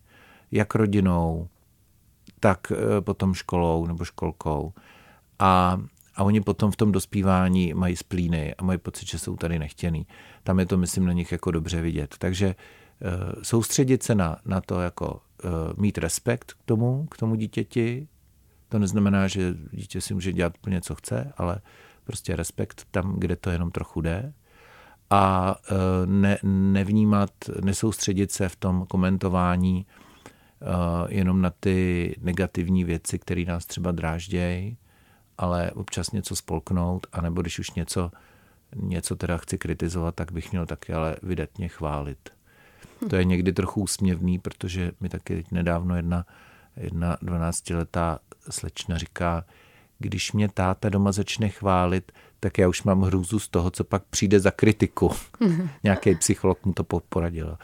jak 0.51 0.75
rodinou, 0.75 1.47
tak 2.39 2.71
uh, 2.71 2.77
potom 3.01 3.33
školou 3.33 3.85
nebo 3.85 4.05
školkou. 4.05 4.73
A 5.39 5.81
a 6.19 6.23
oni 6.23 6.41
potom 6.41 6.71
v 6.71 6.75
tom 6.75 6.91
dospívání 6.91 7.73
mají 7.73 7.95
splíny 7.95 8.55
a 8.55 8.63
mají 8.63 8.79
pocit, 8.79 9.07
že 9.07 9.19
jsou 9.19 9.35
tady 9.35 9.59
nechtěný. 9.59 10.07
Tam 10.43 10.59
je 10.59 10.65
to, 10.65 10.77
myslím, 10.77 11.05
na 11.05 11.13
nich 11.13 11.31
jako 11.31 11.51
dobře 11.51 11.81
vidět. 11.81 12.15
Takže 12.19 12.47
uh, 12.55 13.43
soustředit 13.43 14.03
se 14.03 14.15
na, 14.15 14.37
na 14.45 14.61
to, 14.61 14.81
jako 14.81 15.11
uh, 15.11 15.49
mít 15.77 15.97
respekt 15.97 16.53
k 16.53 16.63
tomu, 16.65 17.07
k 17.11 17.17
tomu 17.17 17.35
dítěti, 17.35 18.07
to 18.69 18.79
neznamená, 18.79 19.27
že 19.27 19.53
dítě 19.71 20.01
si 20.01 20.13
může 20.13 20.33
dělat 20.33 20.57
plně, 20.57 20.81
co 20.81 20.95
chce, 20.95 21.33
ale 21.37 21.61
prostě 22.03 22.35
respekt 22.35 22.87
tam, 22.91 23.19
kde 23.19 23.35
to 23.35 23.49
jenom 23.49 23.71
trochu 23.71 24.01
jde 24.01 24.33
a 25.09 25.55
uh, 25.71 25.77
ne, 26.05 26.37
nevnímat, 26.43 27.31
nesoustředit 27.63 28.31
se 28.31 28.49
v 28.49 28.55
tom 28.55 28.85
komentování 28.85 29.85
jenom 31.09 31.41
na 31.41 31.49
ty 31.59 32.15
negativní 32.21 32.83
věci, 32.83 33.19
které 33.19 33.45
nás 33.45 33.65
třeba 33.65 33.91
dráždějí, 33.91 34.77
ale 35.39 35.71
občas 35.71 36.11
něco 36.11 36.35
spolknout, 36.35 37.07
anebo 37.11 37.41
když 37.41 37.59
už 37.59 37.71
něco, 37.71 38.11
něco 38.75 39.15
teda 39.15 39.37
chci 39.37 39.57
kritizovat, 39.57 40.15
tak 40.15 40.31
bych 40.31 40.51
měl 40.51 40.65
taky 40.65 40.93
ale 40.93 41.15
vydatně 41.23 41.67
chválit. 41.67 42.29
To 43.09 43.15
je 43.15 43.23
někdy 43.23 43.53
trochu 43.53 43.81
úsměvný, 43.81 44.39
protože 44.39 44.91
mi 44.99 45.09
taky 45.09 45.45
nedávno 45.51 45.95
jedna, 45.95 46.25
jedna 46.77 47.17
12-letá 47.17 48.19
slečna 48.49 48.97
říká, 48.97 49.45
když 49.99 50.31
mě 50.31 50.49
táta 50.49 50.89
doma 50.89 51.11
začne 51.11 51.49
chválit, 51.49 52.11
tak 52.39 52.57
já 52.57 52.67
už 52.67 52.83
mám 52.83 53.01
hrůzu 53.01 53.39
z 53.39 53.47
toho, 53.47 53.71
co 53.71 53.83
pak 53.83 54.03
přijde 54.09 54.39
za 54.39 54.51
kritiku. 54.51 55.11
Nějaký 55.83 56.15
psycholog 56.15 56.65
mu 56.65 56.73
to 56.73 56.83
poradil. 56.83 57.57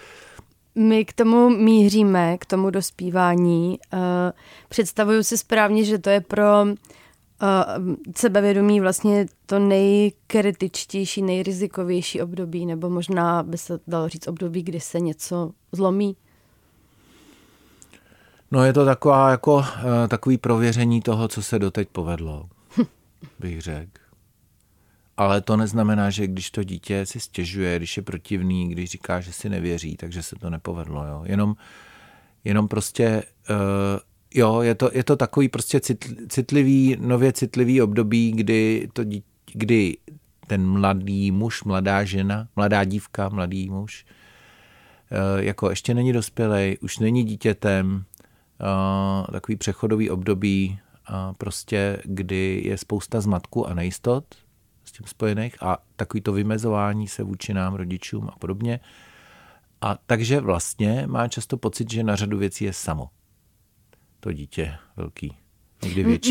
My 0.76 1.06
k 1.06 1.14
tomu 1.14 1.50
míříme, 1.50 2.38
k 2.38 2.46
tomu 2.46 2.70
dospívání. 2.70 3.80
Uh, 3.94 4.00
představuju 4.70 5.24
si 5.24 5.38
správně, 5.38 5.84
že 5.84 5.98
to 5.98 6.10
je 6.10 6.22
pro 6.22 6.66
uh, 7.42 7.96
sebevědomí 8.16 8.82
vlastně 8.82 9.26
to 9.46 9.60
nejkritičtější, 9.60 11.22
nejrizikovější 11.22 12.22
období, 12.22 12.66
nebo 12.66 12.90
možná 12.90 13.44
by 13.44 13.58
se 13.58 13.80
dalo 13.88 14.10
říct 14.10 14.28
období, 14.28 14.64
kdy 14.64 14.80
se 14.80 15.00
něco 15.00 15.52
zlomí? 15.72 16.16
No 18.52 18.64
je 18.64 18.74
to 18.74 18.86
taková, 18.86 19.30
jako, 19.30 19.54
uh, 19.56 19.64
takový 20.08 20.38
prověření 20.38 21.02
toho, 21.02 21.28
co 21.28 21.44
se 21.44 21.60
doteď 21.60 21.90
povedlo, 21.90 22.50
bych 23.40 23.62
řekl. 23.62 23.92
Ale 25.18 25.42
to 25.42 25.58
neznamená, 25.58 26.10
že 26.10 26.28
když 26.28 26.52
to 26.52 26.64
dítě 26.64 27.06
si 27.06 27.20
stěžuje, 27.20 27.78
když 27.78 27.98
je 27.98 28.04
protivný, 28.04 28.70
když 28.70 28.90
říká, 28.90 29.22
že 29.22 29.34
si 29.34 29.50
nevěří, 29.50 29.98
takže 29.98 30.24
se 30.24 30.36
to 30.36 30.50
nepovedlo. 30.50 31.06
Jo? 31.08 31.22
Jenom, 31.26 31.56
jenom 32.44 32.68
prostě 32.68 33.24
uh, 33.50 33.56
Jo, 34.38 34.62
je 34.62 34.76
to, 34.76 34.90
je 34.94 35.04
to 35.04 35.16
takový 35.16 35.50
prostě 35.50 35.80
citlivý, 36.28 36.98
nově 37.00 37.34
citlivý 37.34 37.82
období, 37.82 38.32
kdy, 38.32 38.90
to, 38.94 39.04
kdy 39.54 39.98
ten 40.48 40.68
mladý 40.68 41.32
muž, 41.32 41.64
mladá 41.64 42.04
žena, 42.04 42.48
mladá 42.56 42.84
dívka, 42.84 43.30
mladý 43.30 43.70
muž, 43.70 44.06
eh, 45.12 45.44
jako 45.44 45.70
ještě 45.70 45.94
není 45.94 46.14
dospělej, 46.14 46.78
už 46.82 47.00
není 47.00 47.24
dítětem, 47.24 48.04
eh, 48.62 49.32
takový 49.32 49.56
přechodový 49.56 50.10
období, 50.10 50.80
prostě, 51.38 52.02
kdy 52.04 52.62
je 52.66 52.78
spousta 52.78 53.22
zmatku 53.22 53.68
a 53.68 53.74
nejistot 53.74 54.26
s 54.86 54.92
tím 54.92 55.08
spojených 55.08 55.64
a 55.64 55.78
takový 55.96 56.22
to 56.22 56.34
vymezování 56.34 57.08
se 57.08 57.24
vůči 57.24 57.54
nám, 57.54 57.74
rodičům 57.74 58.30
a 58.34 58.36
podobně. 58.40 58.80
A 59.82 59.98
takže 60.06 60.40
vlastně 60.40 61.04
má 61.08 61.28
často 61.28 61.58
pocit, 61.58 61.92
že 61.92 62.04
na 62.04 62.16
řadu 62.16 62.38
věcí 62.38 62.66
je 62.66 62.74
samo 62.74 63.10
to 64.26 64.34
dítě 64.34 64.74
velký. 64.98 65.38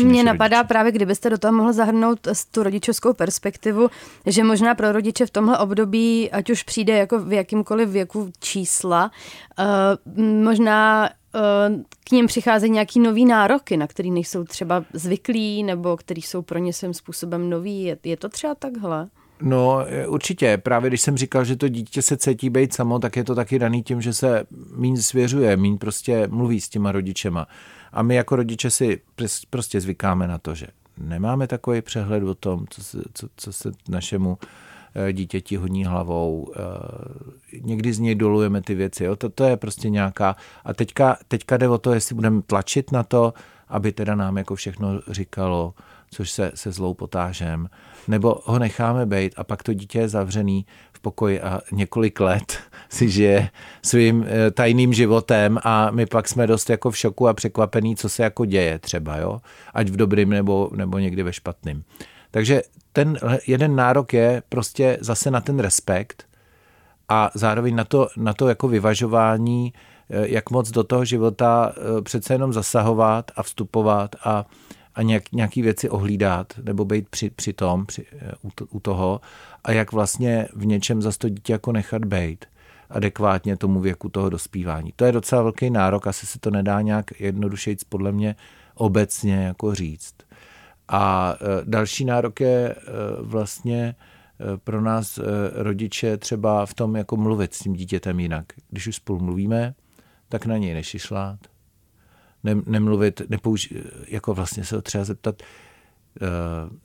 Mně 0.03 0.23
napadá 0.23 0.57
rodiče. 0.57 0.67
právě, 0.67 0.91
kdybyste 0.91 1.29
do 1.29 1.37
toho 1.37 1.53
mohl 1.53 1.73
zahrnout 1.73 2.27
tu 2.51 2.63
rodičovskou 2.63 3.13
perspektivu, 3.13 3.89
že 4.25 4.43
možná 4.43 4.75
pro 4.75 4.91
rodiče 4.91 5.25
v 5.25 5.29
tomhle 5.29 5.57
období, 5.57 6.31
ať 6.31 6.49
už 6.49 6.63
přijde 6.63 6.97
jako 6.97 7.19
v 7.19 7.33
jakýmkoliv 7.33 7.89
věku 7.89 8.31
čísla, 8.39 9.11
uh, 9.59 10.13
možná 10.43 11.09
uh, 11.35 11.81
k 12.03 12.11
ním 12.11 12.27
přicházejí 12.27 12.71
nějaký 12.71 12.99
nový 12.99 13.25
nároky, 13.25 13.77
na 13.77 13.87
který 13.87 14.11
nejsou 14.11 14.43
třeba 14.43 14.85
zvyklí, 14.93 15.63
nebo 15.63 15.97
který 15.97 16.21
jsou 16.21 16.41
pro 16.41 16.59
ně 16.59 16.73
svým 16.73 16.93
způsobem 16.93 17.49
nový. 17.49 17.83
Je, 17.83 17.97
je 18.03 18.17
to 18.17 18.29
třeba 18.29 18.55
takhle? 18.55 19.07
No 19.41 19.85
určitě, 20.07 20.57
právě 20.57 20.89
když 20.89 21.01
jsem 21.01 21.17
říkal, 21.17 21.45
že 21.45 21.55
to 21.55 21.67
dítě 21.67 22.01
se 22.01 22.17
cítí 22.17 22.49
být 22.49 22.73
samo, 22.73 22.99
tak 22.99 23.15
je 23.15 23.23
to 23.23 23.35
taky 23.35 23.59
daný 23.59 23.83
tím, 23.83 24.01
že 24.01 24.13
se 24.13 24.43
míň 24.75 24.97
svěřuje, 24.97 25.57
míň 25.57 25.77
prostě 25.77 26.27
mluví 26.27 26.61
s 26.61 26.69
těma 26.69 26.91
rodičema. 26.91 27.47
A 27.95 28.01
my 28.01 28.15
jako 28.15 28.35
rodiče 28.35 28.69
si 28.69 29.01
prostě 29.49 29.81
zvykáme 29.81 30.27
na 30.27 30.37
to, 30.37 30.55
že 30.55 30.67
nemáme 30.97 31.47
takový 31.47 31.81
přehled 31.81 32.23
o 32.23 32.35
tom, 32.35 32.65
co 32.69 32.83
se, 32.83 32.97
co, 33.13 33.27
co 33.37 33.53
se 33.53 33.71
našemu 33.89 34.37
eh, 34.95 35.13
dítěti 35.13 35.55
hodní 35.55 35.85
hlavou. 35.85 36.51
Eh, 36.55 37.59
někdy 37.61 37.93
z 37.93 37.99
něj 37.99 38.15
dolujeme 38.15 38.61
ty 38.61 38.75
věci. 38.75 39.03
Jo? 39.03 39.15
To, 39.15 39.29
to 39.29 39.43
je 39.43 39.57
prostě 39.57 39.89
nějaká... 39.89 40.35
A 40.63 40.73
teďka, 40.73 41.17
teďka 41.27 41.57
jde 41.57 41.69
o 41.69 41.77
to, 41.77 41.93
jestli 41.93 42.15
budeme 42.15 42.41
tlačit 42.41 42.91
na 42.91 43.03
to, 43.03 43.33
aby 43.67 43.91
teda 43.91 44.15
nám 44.15 44.37
jako 44.37 44.55
všechno 44.55 45.01
říkalo, 45.07 45.73
což 46.11 46.31
se, 46.31 46.51
se 46.55 46.71
zlou 46.71 46.93
potážem, 46.93 47.69
nebo 48.07 48.41
ho 48.45 48.59
necháme 48.59 49.05
být 49.05 49.33
a 49.37 49.43
pak 49.43 49.63
to 49.63 49.73
dítě 49.73 49.99
je 49.99 50.09
zavřený 50.09 50.65
v 50.93 50.99
pokoji 50.99 51.41
a 51.41 51.61
několik 51.71 52.19
let 52.19 52.59
si 52.89 53.09
žije 53.09 53.49
svým 53.81 54.25
eh, 54.27 54.51
tajným 54.51 54.93
životem 54.93 55.59
a 55.63 55.91
my 55.91 56.05
pak 56.05 56.27
jsme 56.27 56.47
dost 56.47 56.69
jako 56.69 56.91
v 56.91 56.97
šoku 56.97 57.27
a 57.27 57.33
překvapený, 57.33 57.95
co 57.95 58.09
se 58.09 58.23
jako 58.23 58.45
děje 58.45 58.79
třeba, 58.79 59.17
jo? 59.17 59.41
ať 59.73 59.89
v 59.89 59.95
dobrým 59.95 60.29
nebo, 60.29 60.69
nebo 60.75 60.99
někdy 60.99 61.23
ve 61.23 61.33
špatným. 61.33 61.83
Takže 62.31 62.61
ten 62.93 63.17
jeden 63.47 63.75
nárok 63.75 64.13
je 64.13 64.43
prostě 64.49 64.97
zase 65.01 65.31
na 65.31 65.41
ten 65.41 65.59
respekt 65.59 66.25
a 67.09 67.31
zároveň 67.33 67.75
na 67.75 67.83
to, 67.83 68.07
na 68.17 68.33
to 68.33 68.47
jako 68.47 68.67
vyvažování, 68.67 69.73
eh, 70.09 70.27
jak 70.27 70.51
moc 70.51 70.71
do 70.71 70.83
toho 70.83 71.05
života 71.05 71.73
eh, 71.75 72.01
přece 72.01 72.33
jenom 72.33 72.53
zasahovat 72.53 73.31
a 73.35 73.43
vstupovat 73.43 74.15
a, 74.23 74.45
a 74.95 75.01
nějak, 75.01 75.31
nějaký 75.31 75.61
věci 75.61 75.89
ohlídat 75.89 76.53
nebo 76.63 76.85
být 76.85 77.09
při, 77.09 77.29
při 77.29 77.53
tom, 77.53 77.85
při, 77.85 78.05
u, 78.41 78.49
to, 78.55 78.65
u 78.65 78.79
toho 78.79 79.21
a 79.63 79.71
jak 79.71 79.91
vlastně 79.91 80.47
v 80.55 80.65
něčem 80.65 81.01
za 81.01 81.11
to 81.17 81.29
dítě 81.29 81.53
jako 81.53 81.71
nechat 81.71 82.05
být 82.05 82.45
adekvátně 82.89 83.57
tomu 83.57 83.79
věku 83.79 84.09
toho 84.09 84.29
dospívání. 84.29 84.93
To 84.95 85.05
je 85.05 85.11
docela 85.11 85.41
velký 85.41 85.69
nárok, 85.69 86.07
asi 86.07 86.25
se 86.25 86.39
to 86.39 86.51
nedá 86.51 86.81
nějak 86.81 87.19
jednodušeji 87.19 87.77
podle 87.89 88.11
mě 88.11 88.35
obecně 88.75 89.35
jako 89.35 89.75
říct. 89.75 90.15
A 90.87 91.35
e, 91.41 91.61
další 91.65 92.05
nárok 92.05 92.41
je 92.41 92.69
e, 92.69 92.75
vlastně 93.21 93.95
pro 94.63 94.81
nás 94.81 95.19
rodiče 95.53 96.17
třeba 96.17 96.65
v 96.65 96.73
tom 96.73 96.95
jako 96.95 97.17
mluvit 97.17 97.53
s 97.53 97.59
tím 97.59 97.73
dítětem 97.73 98.19
jinak. 98.19 98.45
Když 98.69 98.87
už 98.87 98.95
spolu 98.95 99.19
mluvíme, 99.19 99.73
tak 100.29 100.45
na 100.45 100.57
něj 100.57 100.73
nešišlát, 100.73 101.39
ne, 102.45 102.55
nemluvit, 102.65 103.21
nepouž, 103.29 103.73
jako 104.07 104.33
vlastně 104.33 104.63
se 104.65 104.75
ho 104.75 104.81
třeba 104.81 105.03
zeptat, 105.03 105.41
uh, 106.21 106.27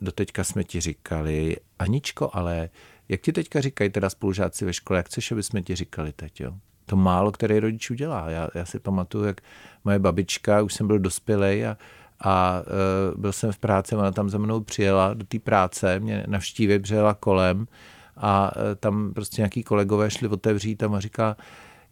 doteďka 0.01 0.45
jsme 0.45 0.65
ti 0.65 0.81
říkali, 0.81 1.57
Aničko, 1.79 2.31
ale 2.33 2.69
jak 3.09 3.21
ti 3.21 3.33
teďka 3.33 3.61
říkají 3.61 3.91
teda 3.91 4.11
spolužáci 4.11 4.65
ve 4.65 4.73
škole, 4.73 4.99
jak 4.99 5.07
chceš, 5.07 5.33
aby 5.33 5.43
jsme 5.43 5.63
ti 5.63 5.77
říkali 5.77 6.13
teď, 6.13 6.41
jo? 6.41 6.53
To 6.87 6.97
málo, 6.97 7.33
který 7.33 7.61
rodič 7.61 7.91
udělá. 7.91 8.31
Já, 8.31 8.49
já 8.55 8.65
si 8.65 8.79
pamatuju, 8.79 9.25
jak 9.25 9.41
moje 9.85 9.99
babička, 9.99 10.63
už 10.63 10.75
jsem 10.75 10.87
byl 10.87 10.99
dospělej 10.99 11.67
a, 11.67 11.77
a 12.21 12.63
uh, 13.15 13.21
byl 13.21 13.33
jsem 13.33 13.53
v 13.53 13.59
práci, 13.59 13.97
ona 13.97 14.13
tam 14.13 14.31
za 14.31 14.39
mnou 14.39 14.61
přijela 14.61 15.15
do 15.15 15.25
té 15.25 15.39
práce, 15.39 16.01
mě 16.01 16.25
navštívit, 16.27 16.83
přijela 16.83 17.15
kolem 17.15 17.69
a 18.17 18.53
uh, 18.57 18.63
tam 18.81 19.15
prostě 19.15 19.43
nějaký 19.43 19.63
kolegové 19.63 20.11
šli 20.11 20.29
otevřít 20.29 20.77
tam 20.77 20.95
a 20.95 21.01
říká, 21.01 21.37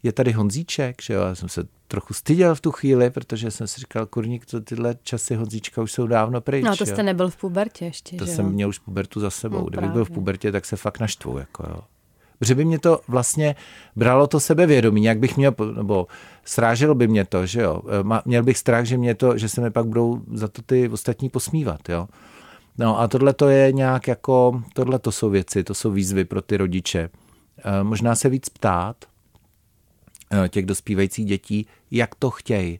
je 0.03 0.11
tady 0.11 0.31
Honzíček, 0.31 1.01
že 1.01 1.13
jo, 1.13 1.21
já 1.21 1.35
jsem 1.35 1.49
se 1.49 1.63
trochu 1.87 2.13
styděl 2.13 2.55
v 2.55 2.61
tu 2.61 2.71
chvíli, 2.71 3.09
protože 3.09 3.51
jsem 3.51 3.67
si 3.67 3.79
říkal, 3.79 4.05
kurník, 4.05 4.45
to 4.45 4.61
tyhle 4.61 4.95
časy 5.03 5.35
Honzíčka 5.35 5.81
už 5.81 5.91
jsou 5.91 6.07
dávno 6.07 6.41
pryč. 6.41 6.65
No 6.65 6.75
to 6.77 6.85
jste 6.85 7.01
jo. 7.01 7.05
nebyl 7.05 7.29
v 7.29 7.37
pubertě 7.37 7.85
ještě, 7.85 8.17
To 8.17 8.25
že 8.25 8.31
jsem 8.31 8.45
jo? 8.45 8.51
měl 8.51 8.69
už 8.69 8.79
pubertu 8.79 9.19
za 9.19 9.29
sebou. 9.29 9.57
No, 9.57 9.63
Kdybych 9.63 9.77
právě. 9.79 9.93
byl 9.93 10.05
v 10.05 10.09
pubertě, 10.11 10.51
tak 10.51 10.65
se 10.65 10.75
fakt 10.75 10.99
naštvu, 10.99 11.37
jako 11.37 11.63
jo. 11.69 11.79
Protože 12.39 12.55
by 12.55 12.65
mě 12.65 12.79
to 12.79 13.01
vlastně 13.07 13.55
bralo 13.95 14.27
to 14.27 14.39
sebevědomí, 14.39 15.03
jak 15.03 15.19
bych 15.19 15.37
měl, 15.37 15.55
nebo 15.75 16.07
sráželo 16.45 16.95
by 16.95 17.07
mě 17.07 17.25
to, 17.25 17.45
že 17.45 17.61
jo. 17.61 17.81
Ma- 18.01 18.21
Měl 18.25 18.43
bych 18.43 18.57
strach, 18.57 18.85
že 18.85 18.97
mě 18.97 19.15
to, 19.15 19.37
že 19.37 19.49
se 19.49 19.61
mi 19.61 19.71
pak 19.71 19.85
budou 19.85 20.21
za 20.33 20.47
to 20.47 20.61
ty 20.61 20.89
ostatní 20.89 21.29
posmívat, 21.29 21.89
jo. 21.89 22.07
No 22.77 22.99
a 22.99 23.07
tohle 23.07 23.33
to 23.33 23.49
je 23.49 23.71
nějak 23.73 24.07
jako, 24.07 24.63
tohle 24.73 24.99
to 24.99 25.11
jsou 25.11 25.29
věci, 25.29 25.63
to 25.63 25.73
jsou 25.73 25.91
výzvy 25.91 26.25
pro 26.25 26.41
ty 26.41 26.57
rodiče. 26.57 27.09
E, 27.63 27.83
Možná 27.83 28.15
se 28.15 28.29
víc 28.29 28.49
ptát 28.49 28.95
e, 29.03 29.07
těch 30.49 30.65
dospívajících 30.65 31.25
dětí, 31.25 31.67
jak 31.91 32.15
to 32.15 32.29
chtějí. 32.29 32.79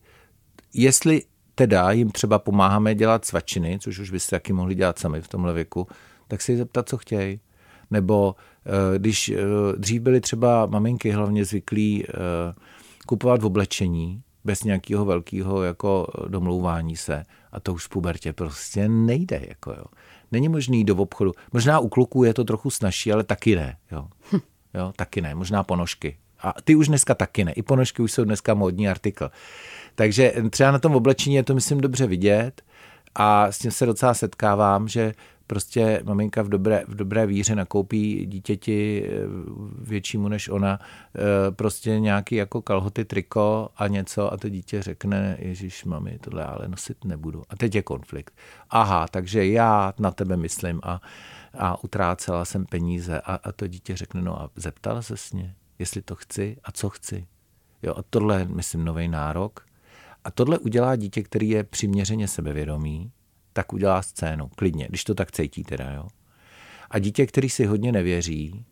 Jestli 0.74 1.22
teda 1.56 1.92
jim 1.92 2.12
třeba 2.12 2.40
pomáháme 2.40 2.96
dělat 2.96 3.26
svačiny, 3.26 3.80
což 3.82 4.00
už 4.00 4.12
byste 4.12 4.36
taky 4.36 4.54
mohli 4.54 4.76
dělat 4.76 5.00
sami 5.00 5.22
v 5.22 5.28
tomhle 5.28 5.54
věku, 5.54 5.88
tak 6.28 6.42
si 6.42 6.58
zeptat, 6.58 6.90
co 6.90 6.98
chtějí. 6.98 7.40
Nebo 7.92 8.36
eh, 8.66 9.00
když 9.00 9.30
eh, 9.30 9.38
dřív 9.78 10.02
byly 10.02 10.22
třeba 10.22 10.66
maminky 10.66 11.12
hlavně 11.12 11.46
zvyklí 11.46 12.06
eh, 12.08 12.14
kupovat 13.08 13.42
v 13.42 13.46
oblečení 13.46 14.24
bez 14.44 14.64
nějakého 14.64 15.06
velkého 15.06 15.64
jako 15.64 16.08
domlouvání 16.28 16.96
se 16.96 17.24
a 17.52 17.60
to 17.60 17.74
už 17.74 17.86
v 17.86 17.90
pubertě 17.90 18.34
prostě 18.34 18.90
nejde. 18.90 19.42
Jako 19.48 19.72
jo. 19.72 19.86
Není 20.32 20.50
možný 20.50 20.78
jít 20.78 20.84
do 20.84 20.96
obchodu. 20.96 21.32
Možná 21.54 21.80
u 21.80 21.90
kluků 21.90 22.24
je 22.24 22.34
to 22.34 22.44
trochu 22.44 22.70
snažší, 22.70 23.12
ale 23.12 23.24
taky 23.24 23.56
ne. 23.56 23.78
Jo. 23.92 24.08
Jo, 24.74 24.94
taky 24.96 25.22
ne. 25.22 25.36
Možná 25.36 25.64
ponožky. 25.64 26.18
A 26.42 26.54
ty 26.64 26.76
už 26.76 26.88
dneska 26.88 27.16
taky 27.16 27.46
ne. 27.46 27.52
I 27.52 27.62
ponožky 27.64 28.02
už 28.02 28.12
jsou 28.12 28.24
dneska 28.24 28.54
módní 28.54 28.90
artikl. 28.90 29.32
Takže 29.96 30.34
třeba 30.50 30.72
na 30.72 30.80
tom 30.80 30.96
oblečení 30.96 31.36
je 31.36 31.44
to, 31.44 31.56
myslím, 31.56 31.82
dobře 31.82 32.08
vidět 32.08 32.62
a 33.16 33.52
s 33.52 33.60
tím 33.60 33.72
se 33.72 33.86
docela 33.86 34.14
setkávám, 34.14 34.88
že 34.88 35.14
prostě 35.50 36.02
maminka 36.06 36.42
v 36.42 36.50
dobré, 36.50 36.84
v 36.88 36.96
dobré 36.96 37.26
víře 37.26 37.56
nakoupí 37.56 38.26
dítěti 38.26 39.06
eh, 39.06 39.10
většímu 39.80 40.28
než 40.28 40.50
ona 40.50 40.80
eh, 40.80 41.52
prostě 41.52 42.00
nějaký 42.00 42.36
jako 42.36 42.62
kalhoty, 42.62 43.06
triko 43.06 43.70
a 43.78 43.88
něco 43.88 44.34
a 44.34 44.38
to 44.38 44.50
dítě 44.50 44.82
řekne, 44.82 45.38
Ježíš, 45.40 45.86
mami, 45.86 46.20
tohle 46.22 46.46
ale 46.46 46.68
nosit 46.68 47.06
nebudu. 47.06 47.44
A 47.50 47.56
teď 47.56 47.76
je 47.76 47.82
konflikt. 47.82 48.34
Aha, 48.70 49.08
takže 49.12 49.46
já 49.46 49.94
na 50.00 50.12
tebe 50.12 50.38
myslím 50.38 50.80
a, 50.84 51.02
a 51.58 51.84
utrácela 51.84 52.46
jsem 52.46 52.66
peníze 52.66 53.22
a, 53.22 53.36
a 53.36 53.52
to 53.52 53.68
dítě 53.68 53.96
řekne, 53.96 54.22
no 54.22 54.42
a 54.42 54.50
zeptala 54.56 55.02
se 55.02 55.18
s 55.18 55.34
ně, 55.34 55.56
jestli 55.80 56.02
to 56.02 56.16
chci 56.16 56.58
a 56.64 56.72
co 56.72 56.90
chci. 56.90 57.28
Jo, 57.84 57.94
a 57.98 58.04
tohle 58.10 58.40
je, 58.40 58.46
myslím, 58.48 58.86
nový 58.86 59.08
nárok. 59.08 59.66
A 60.24 60.32
tohle 60.32 60.58
udělá 60.60 60.96
dítě, 60.96 61.24
který 61.24 61.50
je 61.50 61.64
přiměřeně 61.64 62.28
sebevědomý, 62.28 63.12
tak 63.54 63.74
udělá 63.74 64.02
scénu, 64.02 64.48
klidně, 64.48 64.88
když 64.90 65.04
to 65.04 65.16
tak 65.16 65.32
cítí 65.32 65.64
teda, 65.64 65.92
jo. 65.92 66.08
A 66.90 67.00
dítě, 67.00 67.26
který 67.26 67.50
si 67.50 67.66
hodně 67.66 67.92
nevěří 67.92 68.66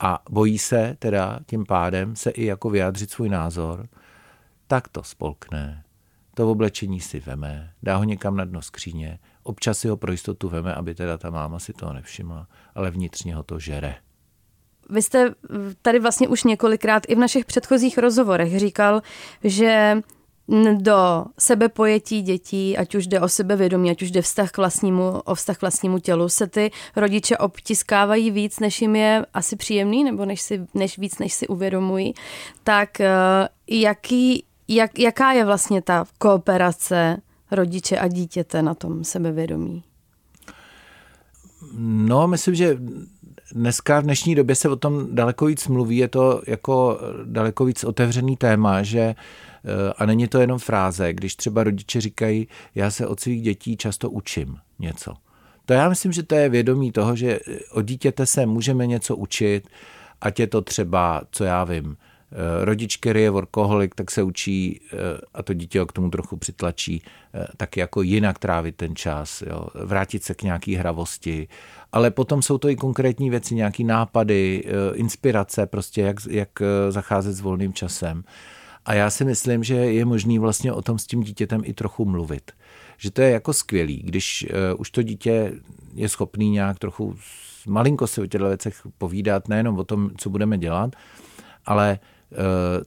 a 0.00 0.22
bojí 0.30 0.58
se 0.58 0.96
teda 0.98 1.40
tím 1.46 1.66
pádem 1.66 2.16
se 2.16 2.30
i 2.30 2.44
jako 2.44 2.70
vyjádřit 2.70 3.10
svůj 3.10 3.28
názor, 3.28 3.88
tak 4.66 4.88
to 4.88 5.02
spolkne, 5.02 5.84
to 6.34 6.50
oblečení 6.50 7.00
si 7.00 7.20
veme, 7.20 7.72
dá 7.82 7.96
ho 7.96 8.04
někam 8.04 8.36
na 8.36 8.44
dno 8.44 8.62
skříně, 8.62 9.18
občas 9.42 9.78
si 9.78 9.88
ho 9.88 9.96
pro 9.96 10.12
jistotu 10.12 10.48
veme, 10.48 10.74
aby 10.74 10.94
teda 10.94 11.18
ta 11.18 11.30
máma 11.30 11.58
si 11.58 11.72
toho 11.72 11.92
nevšimla, 11.92 12.48
ale 12.74 12.90
vnitřně 12.90 13.34
ho 13.34 13.42
to 13.42 13.58
žere. 13.58 13.96
Vy 14.88 15.02
jste 15.02 15.34
tady 15.82 15.98
vlastně 15.98 16.28
už 16.28 16.44
několikrát 16.44 17.02
i 17.08 17.14
v 17.14 17.18
našich 17.18 17.44
předchozích 17.44 17.98
rozhovorech 17.98 18.58
říkal, 18.58 19.02
že 19.44 20.02
do 20.76 21.24
sebepojetí 21.38 22.22
dětí, 22.22 22.76
ať 22.76 22.94
už 22.94 23.06
jde 23.06 23.20
o 23.20 23.28
sebevědomí, 23.28 23.90
ať 23.90 24.02
už 24.02 24.10
jde 24.10 24.22
vztah 24.22 24.50
k 24.50 24.56
vlastnímu, 24.56 25.20
o 25.24 25.34
vztah 25.34 25.58
k 25.58 25.60
vlastnímu 25.60 25.98
tělu, 25.98 26.28
se 26.28 26.46
ty 26.46 26.70
rodiče 26.96 27.38
obtiskávají 27.38 28.30
víc, 28.30 28.60
než 28.60 28.82
jim 28.82 28.96
je 28.96 29.26
asi 29.34 29.56
příjemný, 29.56 30.04
nebo 30.04 30.24
než, 30.24 30.40
si, 30.40 30.66
než 30.74 30.98
víc, 30.98 31.18
než 31.18 31.32
si 31.32 31.48
uvědomují. 31.48 32.14
Tak 32.64 33.00
jaký, 33.66 34.44
jak, 34.68 34.98
jaká 34.98 35.32
je 35.32 35.44
vlastně 35.44 35.82
ta 35.82 36.04
kooperace 36.18 37.16
rodiče 37.50 37.98
a 37.98 38.08
dítěte 38.08 38.62
na 38.62 38.74
tom 38.74 39.04
sebevědomí? 39.04 39.82
No, 41.80 42.28
myslím, 42.28 42.54
že 42.54 42.78
dneska 43.52 44.00
v 44.00 44.02
dnešní 44.02 44.34
době 44.34 44.54
se 44.54 44.68
o 44.68 44.76
tom 44.76 45.14
daleko 45.14 45.46
víc 45.46 45.68
mluví, 45.68 45.96
je 45.96 46.08
to 46.08 46.42
jako 46.46 47.00
daleko 47.24 47.64
víc 47.64 47.84
otevřený 47.84 48.36
téma, 48.36 48.82
že 48.82 49.14
a 49.96 50.06
není 50.06 50.28
to 50.28 50.40
jenom 50.40 50.58
fráze, 50.58 51.12
když 51.12 51.36
třeba 51.36 51.64
rodiče 51.64 52.00
říkají, 52.00 52.48
já 52.74 52.90
se 52.90 53.06
od 53.06 53.20
svých 53.20 53.42
dětí 53.42 53.76
často 53.76 54.10
učím 54.10 54.56
něco. 54.78 55.14
To 55.66 55.72
já 55.72 55.88
myslím, 55.88 56.12
že 56.12 56.22
to 56.22 56.34
je 56.34 56.48
vědomí 56.48 56.92
toho, 56.92 57.16
že 57.16 57.40
od 57.72 57.82
dítěte 57.82 58.26
se 58.26 58.46
můžeme 58.46 58.86
něco 58.86 59.16
učit, 59.16 59.68
ať 60.20 60.40
je 60.40 60.46
to 60.46 60.62
třeba, 60.62 61.22
co 61.30 61.44
já 61.44 61.64
vím, 61.64 61.96
rodič, 62.64 62.96
který 62.96 63.22
je 63.22 63.30
workoholik, 63.30 63.94
tak 63.94 64.10
se 64.10 64.22
učí, 64.22 64.80
a 65.34 65.42
to 65.42 65.54
dítě 65.54 65.80
ho 65.80 65.86
k 65.86 65.92
tomu 65.92 66.10
trochu 66.10 66.36
přitlačí, 66.36 67.02
tak 67.56 67.76
jako 67.76 68.02
jinak 68.02 68.38
trávit 68.38 68.76
ten 68.76 68.96
čas, 68.96 69.42
jo, 69.46 69.68
vrátit 69.84 70.24
se 70.24 70.34
k 70.34 70.42
nějaký 70.42 70.74
hravosti, 70.74 71.48
ale 71.92 72.10
potom 72.10 72.42
jsou 72.42 72.58
to 72.58 72.68
i 72.68 72.76
konkrétní 72.76 73.30
věci, 73.30 73.54
nějaký 73.54 73.84
nápady, 73.84 74.64
inspirace, 74.94 75.66
prostě 75.66 76.02
jak, 76.02 76.16
jak 76.30 76.48
zacházet 76.88 77.34
s 77.34 77.40
volným 77.40 77.72
časem. 77.72 78.24
A 78.84 78.94
já 78.94 79.10
si 79.10 79.24
myslím, 79.24 79.64
že 79.64 79.74
je 79.74 80.04
možný 80.04 80.38
vlastně 80.38 80.72
o 80.72 80.82
tom 80.82 80.98
s 80.98 81.06
tím 81.06 81.20
dítětem 81.20 81.62
i 81.64 81.72
trochu 81.72 82.04
mluvit. 82.04 82.52
Že 82.98 83.10
to 83.10 83.22
je 83.22 83.30
jako 83.30 83.52
skvělý, 83.52 84.02
když 84.04 84.46
už 84.78 84.90
to 84.90 85.02
dítě 85.02 85.52
je 85.94 86.08
schopný 86.08 86.50
nějak 86.50 86.78
trochu 86.78 87.16
malinko 87.66 88.06
si 88.06 88.20
o 88.20 88.26
těchto 88.26 88.48
věcech 88.48 88.82
povídat, 88.98 89.48
nejenom 89.48 89.78
o 89.78 89.84
tom, 89.84 90.10
co 90.16 90.30
budeme 90.30 90.58
dělat, 90.58 90.96
ale 91.66 91.98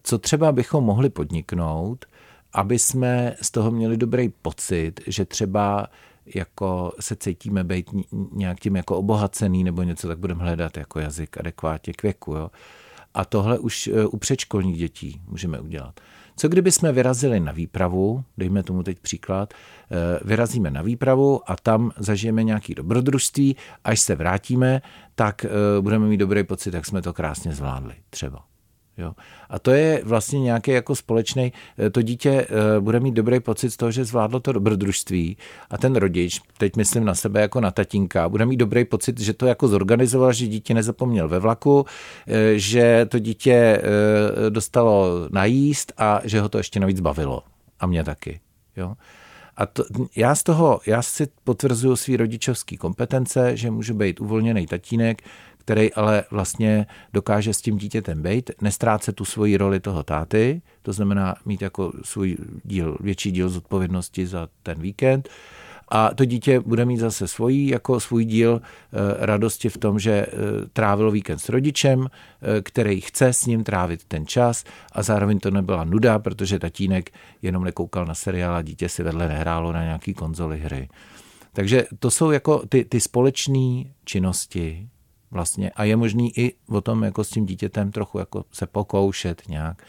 co 0.04 0.18
třeba 0.18 0.52
bychom 0.52 0.84
mohli 0.84 1.10
podniknout, 1.10 2.06
aby 2.54 2.80
jsme 2.80 3.36
z 3.42 3.52
toho 3.52 3.72
měli 3.72 3.98
dobrý 3.98 4.30
pocit, 4.30 5.02
že 5.08 5.26
třeba 5.26 5.88
jako 6.36 6.92
se 7.00 7.16
cítíme 7.16 7.64
být 7.64 7.90
nějak 8.32 8.60
tím 8.60 8.76
jako 8.76 8.98
obohacený 8.98 9.64
nebo 9.64 9.84
něco, 9.84 10.08
tak 10.08 10.20
budeme 10.20 10.44
hledat 10.44 10.78
jako 10.78 11.00
jazyk 11.00 11.38
adekvátně 11.38 11.94
k 11.94 12.04
věku. 12.04 12.34
Jo? 12.34 12.52
A 13.14 13.26
tohle 13.26 13.60
už 13.60 13.90
u 14.10 14.18
předškolních 14.18 14.78
dětí 14.78 15.22
můžeme 15.28 15.60
udělat. 15.60 16.00
Co 16.36 16.48
kdyby 16.48 16.72
jsme 16.72 16.92
vyrazili 16.92 17.40
na 17.40 17.52
výpravu, 17.52 18.24
dejme 18.38 18.64
tomu 18.64 18.84
teď 18.84 19.00
příklad, 19.00 19.54
vyrazíme 20.26 20.72
na 20.72 20.82
výpravu 20.82 21.52
a 21.52 21.56
tam 21.56 21.92
zažijeme 21.98 22.44
nějaký 22.44 22.76
dobrodružství, 22.76 23.56
až 23.84 24.00
se 24.00 24.16
vrátíme, 24.16 24.82
tak 25.16 25.46
budeme 25.82 26.08
mít 26.08 26.18
dobrý 26.18 26.44
pocit, 26.44 26.74
jak 26.74 26.86
jsme 26.86 27.02
to 27.02 27.14
krásně 27.14 27.54
zvládli 27.54 27.94
třeba. 28.10 28.44
Jo. 28.98 29.14
A 29.50 29.60
to 29.60 29.72
je 29.72 30.02
vlastně 30.06 30.40
nějaký 30.40 30.72
jako 30.72 30.96
společný, 30.96 31.54
to 31.92 32.02
dítě 32.02 32.48
bude 32.80 33.00
mít 33.00 33.14
dobrý 33.14 33.40
pocit 33.40 33.70
z 33.70 33.78
toho, 33.78 33.92
že 33.92 34.06
zvládlo 34.06 34.40
to 34.40 34.52
dobrodružství 34.52 35.38
a 35.70 35.78
ten 35.78 35.96
rodič, 35.96 36.42
teď 36.58 36.76
myslím 36.76 37.06
na 37.06 37.16
sebe 37.16 37.42
jako 37.42 37.62
na 37.62 37.72
tatínka, 37.72 38.30
bude 38.30 38.46
mít 38.46 38.58
dobrý 38.58 38.86
pocit, 38.86 39.20
že 39.20 39.34
to 39.34 39.46
jako 39.46 39.68
zorganizoval, 39.68 40.34
že 40.34 40.48
dítě 40.48 40.74
nezapomněl 40.74 41.28
ve 41.28 41.40
vlaku, 41.40 41.86
že 42.56 43.06
to 43.10 43.20
dítě 43.20 43.82
dostalo 44.50 45.28
najíst 45.32 45.94
a 45.98 46.22
že 46.24 46.42
ho 46.42 46.50
to 46.50 46.58
ještě 46.58 46.80
navíc 46.80 47.00
bavilo. 47.00 47.44
A 47.80 47.88
mě 47.88 48.04
taky. 48.04 48.40
Jo. 48.78 48.94
A 49.58 49.66
to, 49.66 49.84
já 50.16 50.36
z 50.36 50.44
toho, 50.44 50.80
já 50.86 51.02
si 51.02 51.28
potvrzuju 51.44 51.96
svý 51.96 52.18
rodičovský 52.18 52.78
kompetence, 52.78 53.58
že 53.58 53.72
můžu 53.72 53.94
být 53.94 54.22
uvolněný 54.22 54.68
tatínek, 54.68 55.22
který 55.62 55.94
ale 55.94 56.24
vlastně 56.32 56.86
dokáže 57.14 57.54
s 57.54 57.62
tím 57.62 57.78
dítětem 57.78 58.22
být, 58.22 58.52
nestrácet 58.62 59.16
tu 59.16 59.26
svoji 59.26 59.58
roli 59.58 59.80
toho 59.80 60.04
táty, 60.04 60.62
to 60.82 60.94
znamená 60.94 61.36
mít 61.46 61.62
jako 61.62 61.94
svůj 62.04 62.38
díl, 62.64 62.98
větší 63.00 63.32
díl 63.32 63.50
zodpovědnosti 63.50 64.28
za 64.28 64.50
ten 64.64 64.82
víkend 64.82 65.30
a 65.94 66.14
to 66.14 66.26
dítě 66.26 66.60
bude 66.60 66.86
mít 66.86 66.98
zase 66.98 67.28
svůj, 67.28 67.68
jako 67.68 68.00
svůj 68.00 68.26
díl 68.26 68.62
e, 68.62 69.26
radosti 69.26 69.70
v 69.70 69.78
tom, 69.78 70.00
že 70.00 70.12
e, 70.12 70.28
trávilo 70.74 71.12
víkend 71.12 71.40
s 71.40 71.50
rodičem, 71.50 72.08
e, 72.08 72.62
který 72.62 73.02
chce 73.02 73.34
s 73.34 73.46
ním 73.46 73.64
trávit 73.64 74.04
ten 74.06 74.26
čas 74.28 74.64
a 74.92 75.04
zároveň 75.04 75.40
to 75.40 75.52
nebyla 75.52 75.84
nuda, 75.84 76.20
protože 76.20 76.60
tatínek 76.60 77.12
jenom 77.42 77.64
nekoukal 77.64 78.06
na 78.06 78.16
seriál 78.16 78.56
a 78.56 78.62
dítě 78.62 78.90
si 78.90 79.04
vedle 79.04 79.28
nehrálo 79.28 79.72
na 79.72 79.84
nějaký 79.84 80.14
konzoli 80.14 80.60
hry. 80.60 80.90
Takže 81.54 81.86
to 82.00 82.12
jsou 82.12 82.32
jako 82.32 82.64
ty, 82.70 82.86
ty 82.86 83.02
společné 83.02 83.84
činnosti 84.06 84.88
vlastně 85.32 85.72
a 85.72 85.84
je 85.84 85.96
možný 85.96 86.40
i 86.40 86.56
o 86.70 86.82
tom 86.82 87.04
jako 87.04 87.24
s 87.24 87.30
tím 87.30 87.46
dítětem 87.46 87.92
trochu 87.92 88.20
jako 88.20 88.46
se 88.52 88.66
pokoušet 88.66 89.42
nějak 89.48 89.84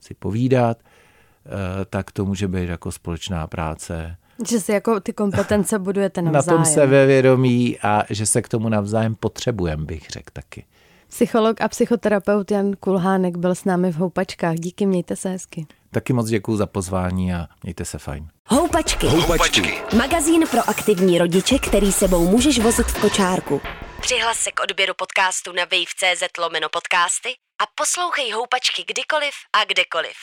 si 0.00 0.14
povídat, 0.14 0.78
eh, 0.78 1.84
tak 1.84 2.12
to 2.12 2.24
může 2.24 2.48
být 2.48 2.68
jako 2.68 2.92
společná 2.92 3.46
práce. 3.46 4.16
Že 4.48 4.60
si 4.60 4.72
jako 4.72 5.00
ty 5.00 5.12
kompetence 5.12 5.78
budujete 5.78 6.22
navzájem. 6.22 6.46
Na 6.60 6.64
tom 6.64 6.74
sebevědomí 6.74 7.78
a 7.82 8.02
že 8.10 8.26
se 8.26 8.42
k 8.42 8.48
tomu 8.48 8.68
navzájem 8.68 9.14
potřebujeme, 9.14 9.84
bych 9.84 10.10
řekl 10.10 10.30
taky. 10.32 10.64
Psycholog 11.08 11.60
a 11.60 11.68
psychoterapeut 11.68 12.50
Jan 12.50 12.72
Kulhánek 12.80 13.36
byl 13.36 13.54
s 13.54 13.64
námi 13.64 13.92
v 13.92 13.96
Houpačkách. 13.96 14.56
Díky, 14.56 14.86
mějte 14.86 15.16
se 15.16 15.28
hezky. 15.28 15.66
Taky 15.90 16.12
moc 16.12 16.28
děkuji 16.28 16.56
za 16.56 16.66
pozvání 16.66 17.34
a 17.34 17.46
mějte 17.62 17.84
se 17.84 17.98
fajn. 17.98 18.28
Houpačky. 18.46 19.06
Houpačky. 19.06 19.72
Magazín 19.96 20.42
pro 20.50 20.68
aktivní 20.68 21.18
rodiče, 21.18 21.58
který 21.58 21.92
sebou 21.92 22.28
můžeš 22.28 22.58
vozit 22.58 22.86
v 22.86 23.00
kočárku. 23.00 23.60
Přihlas 24.00 24.40
se 24.40 24.52
k 24.52 24.60
odběru 24.60 24.94
podcastu 24.94 25.52
na 25.52 25.64
wave.cz 25.64 26.22
lomeno 26.38 26.68
podcasty 26.68 27.36
a 27.62 27.66
poslouchej 27.74 28.30
Houpačky 28.30 28.84
kdykoliv 28.84 29.34
a 29.52 29.64
kdekoliv. 29.64 30.16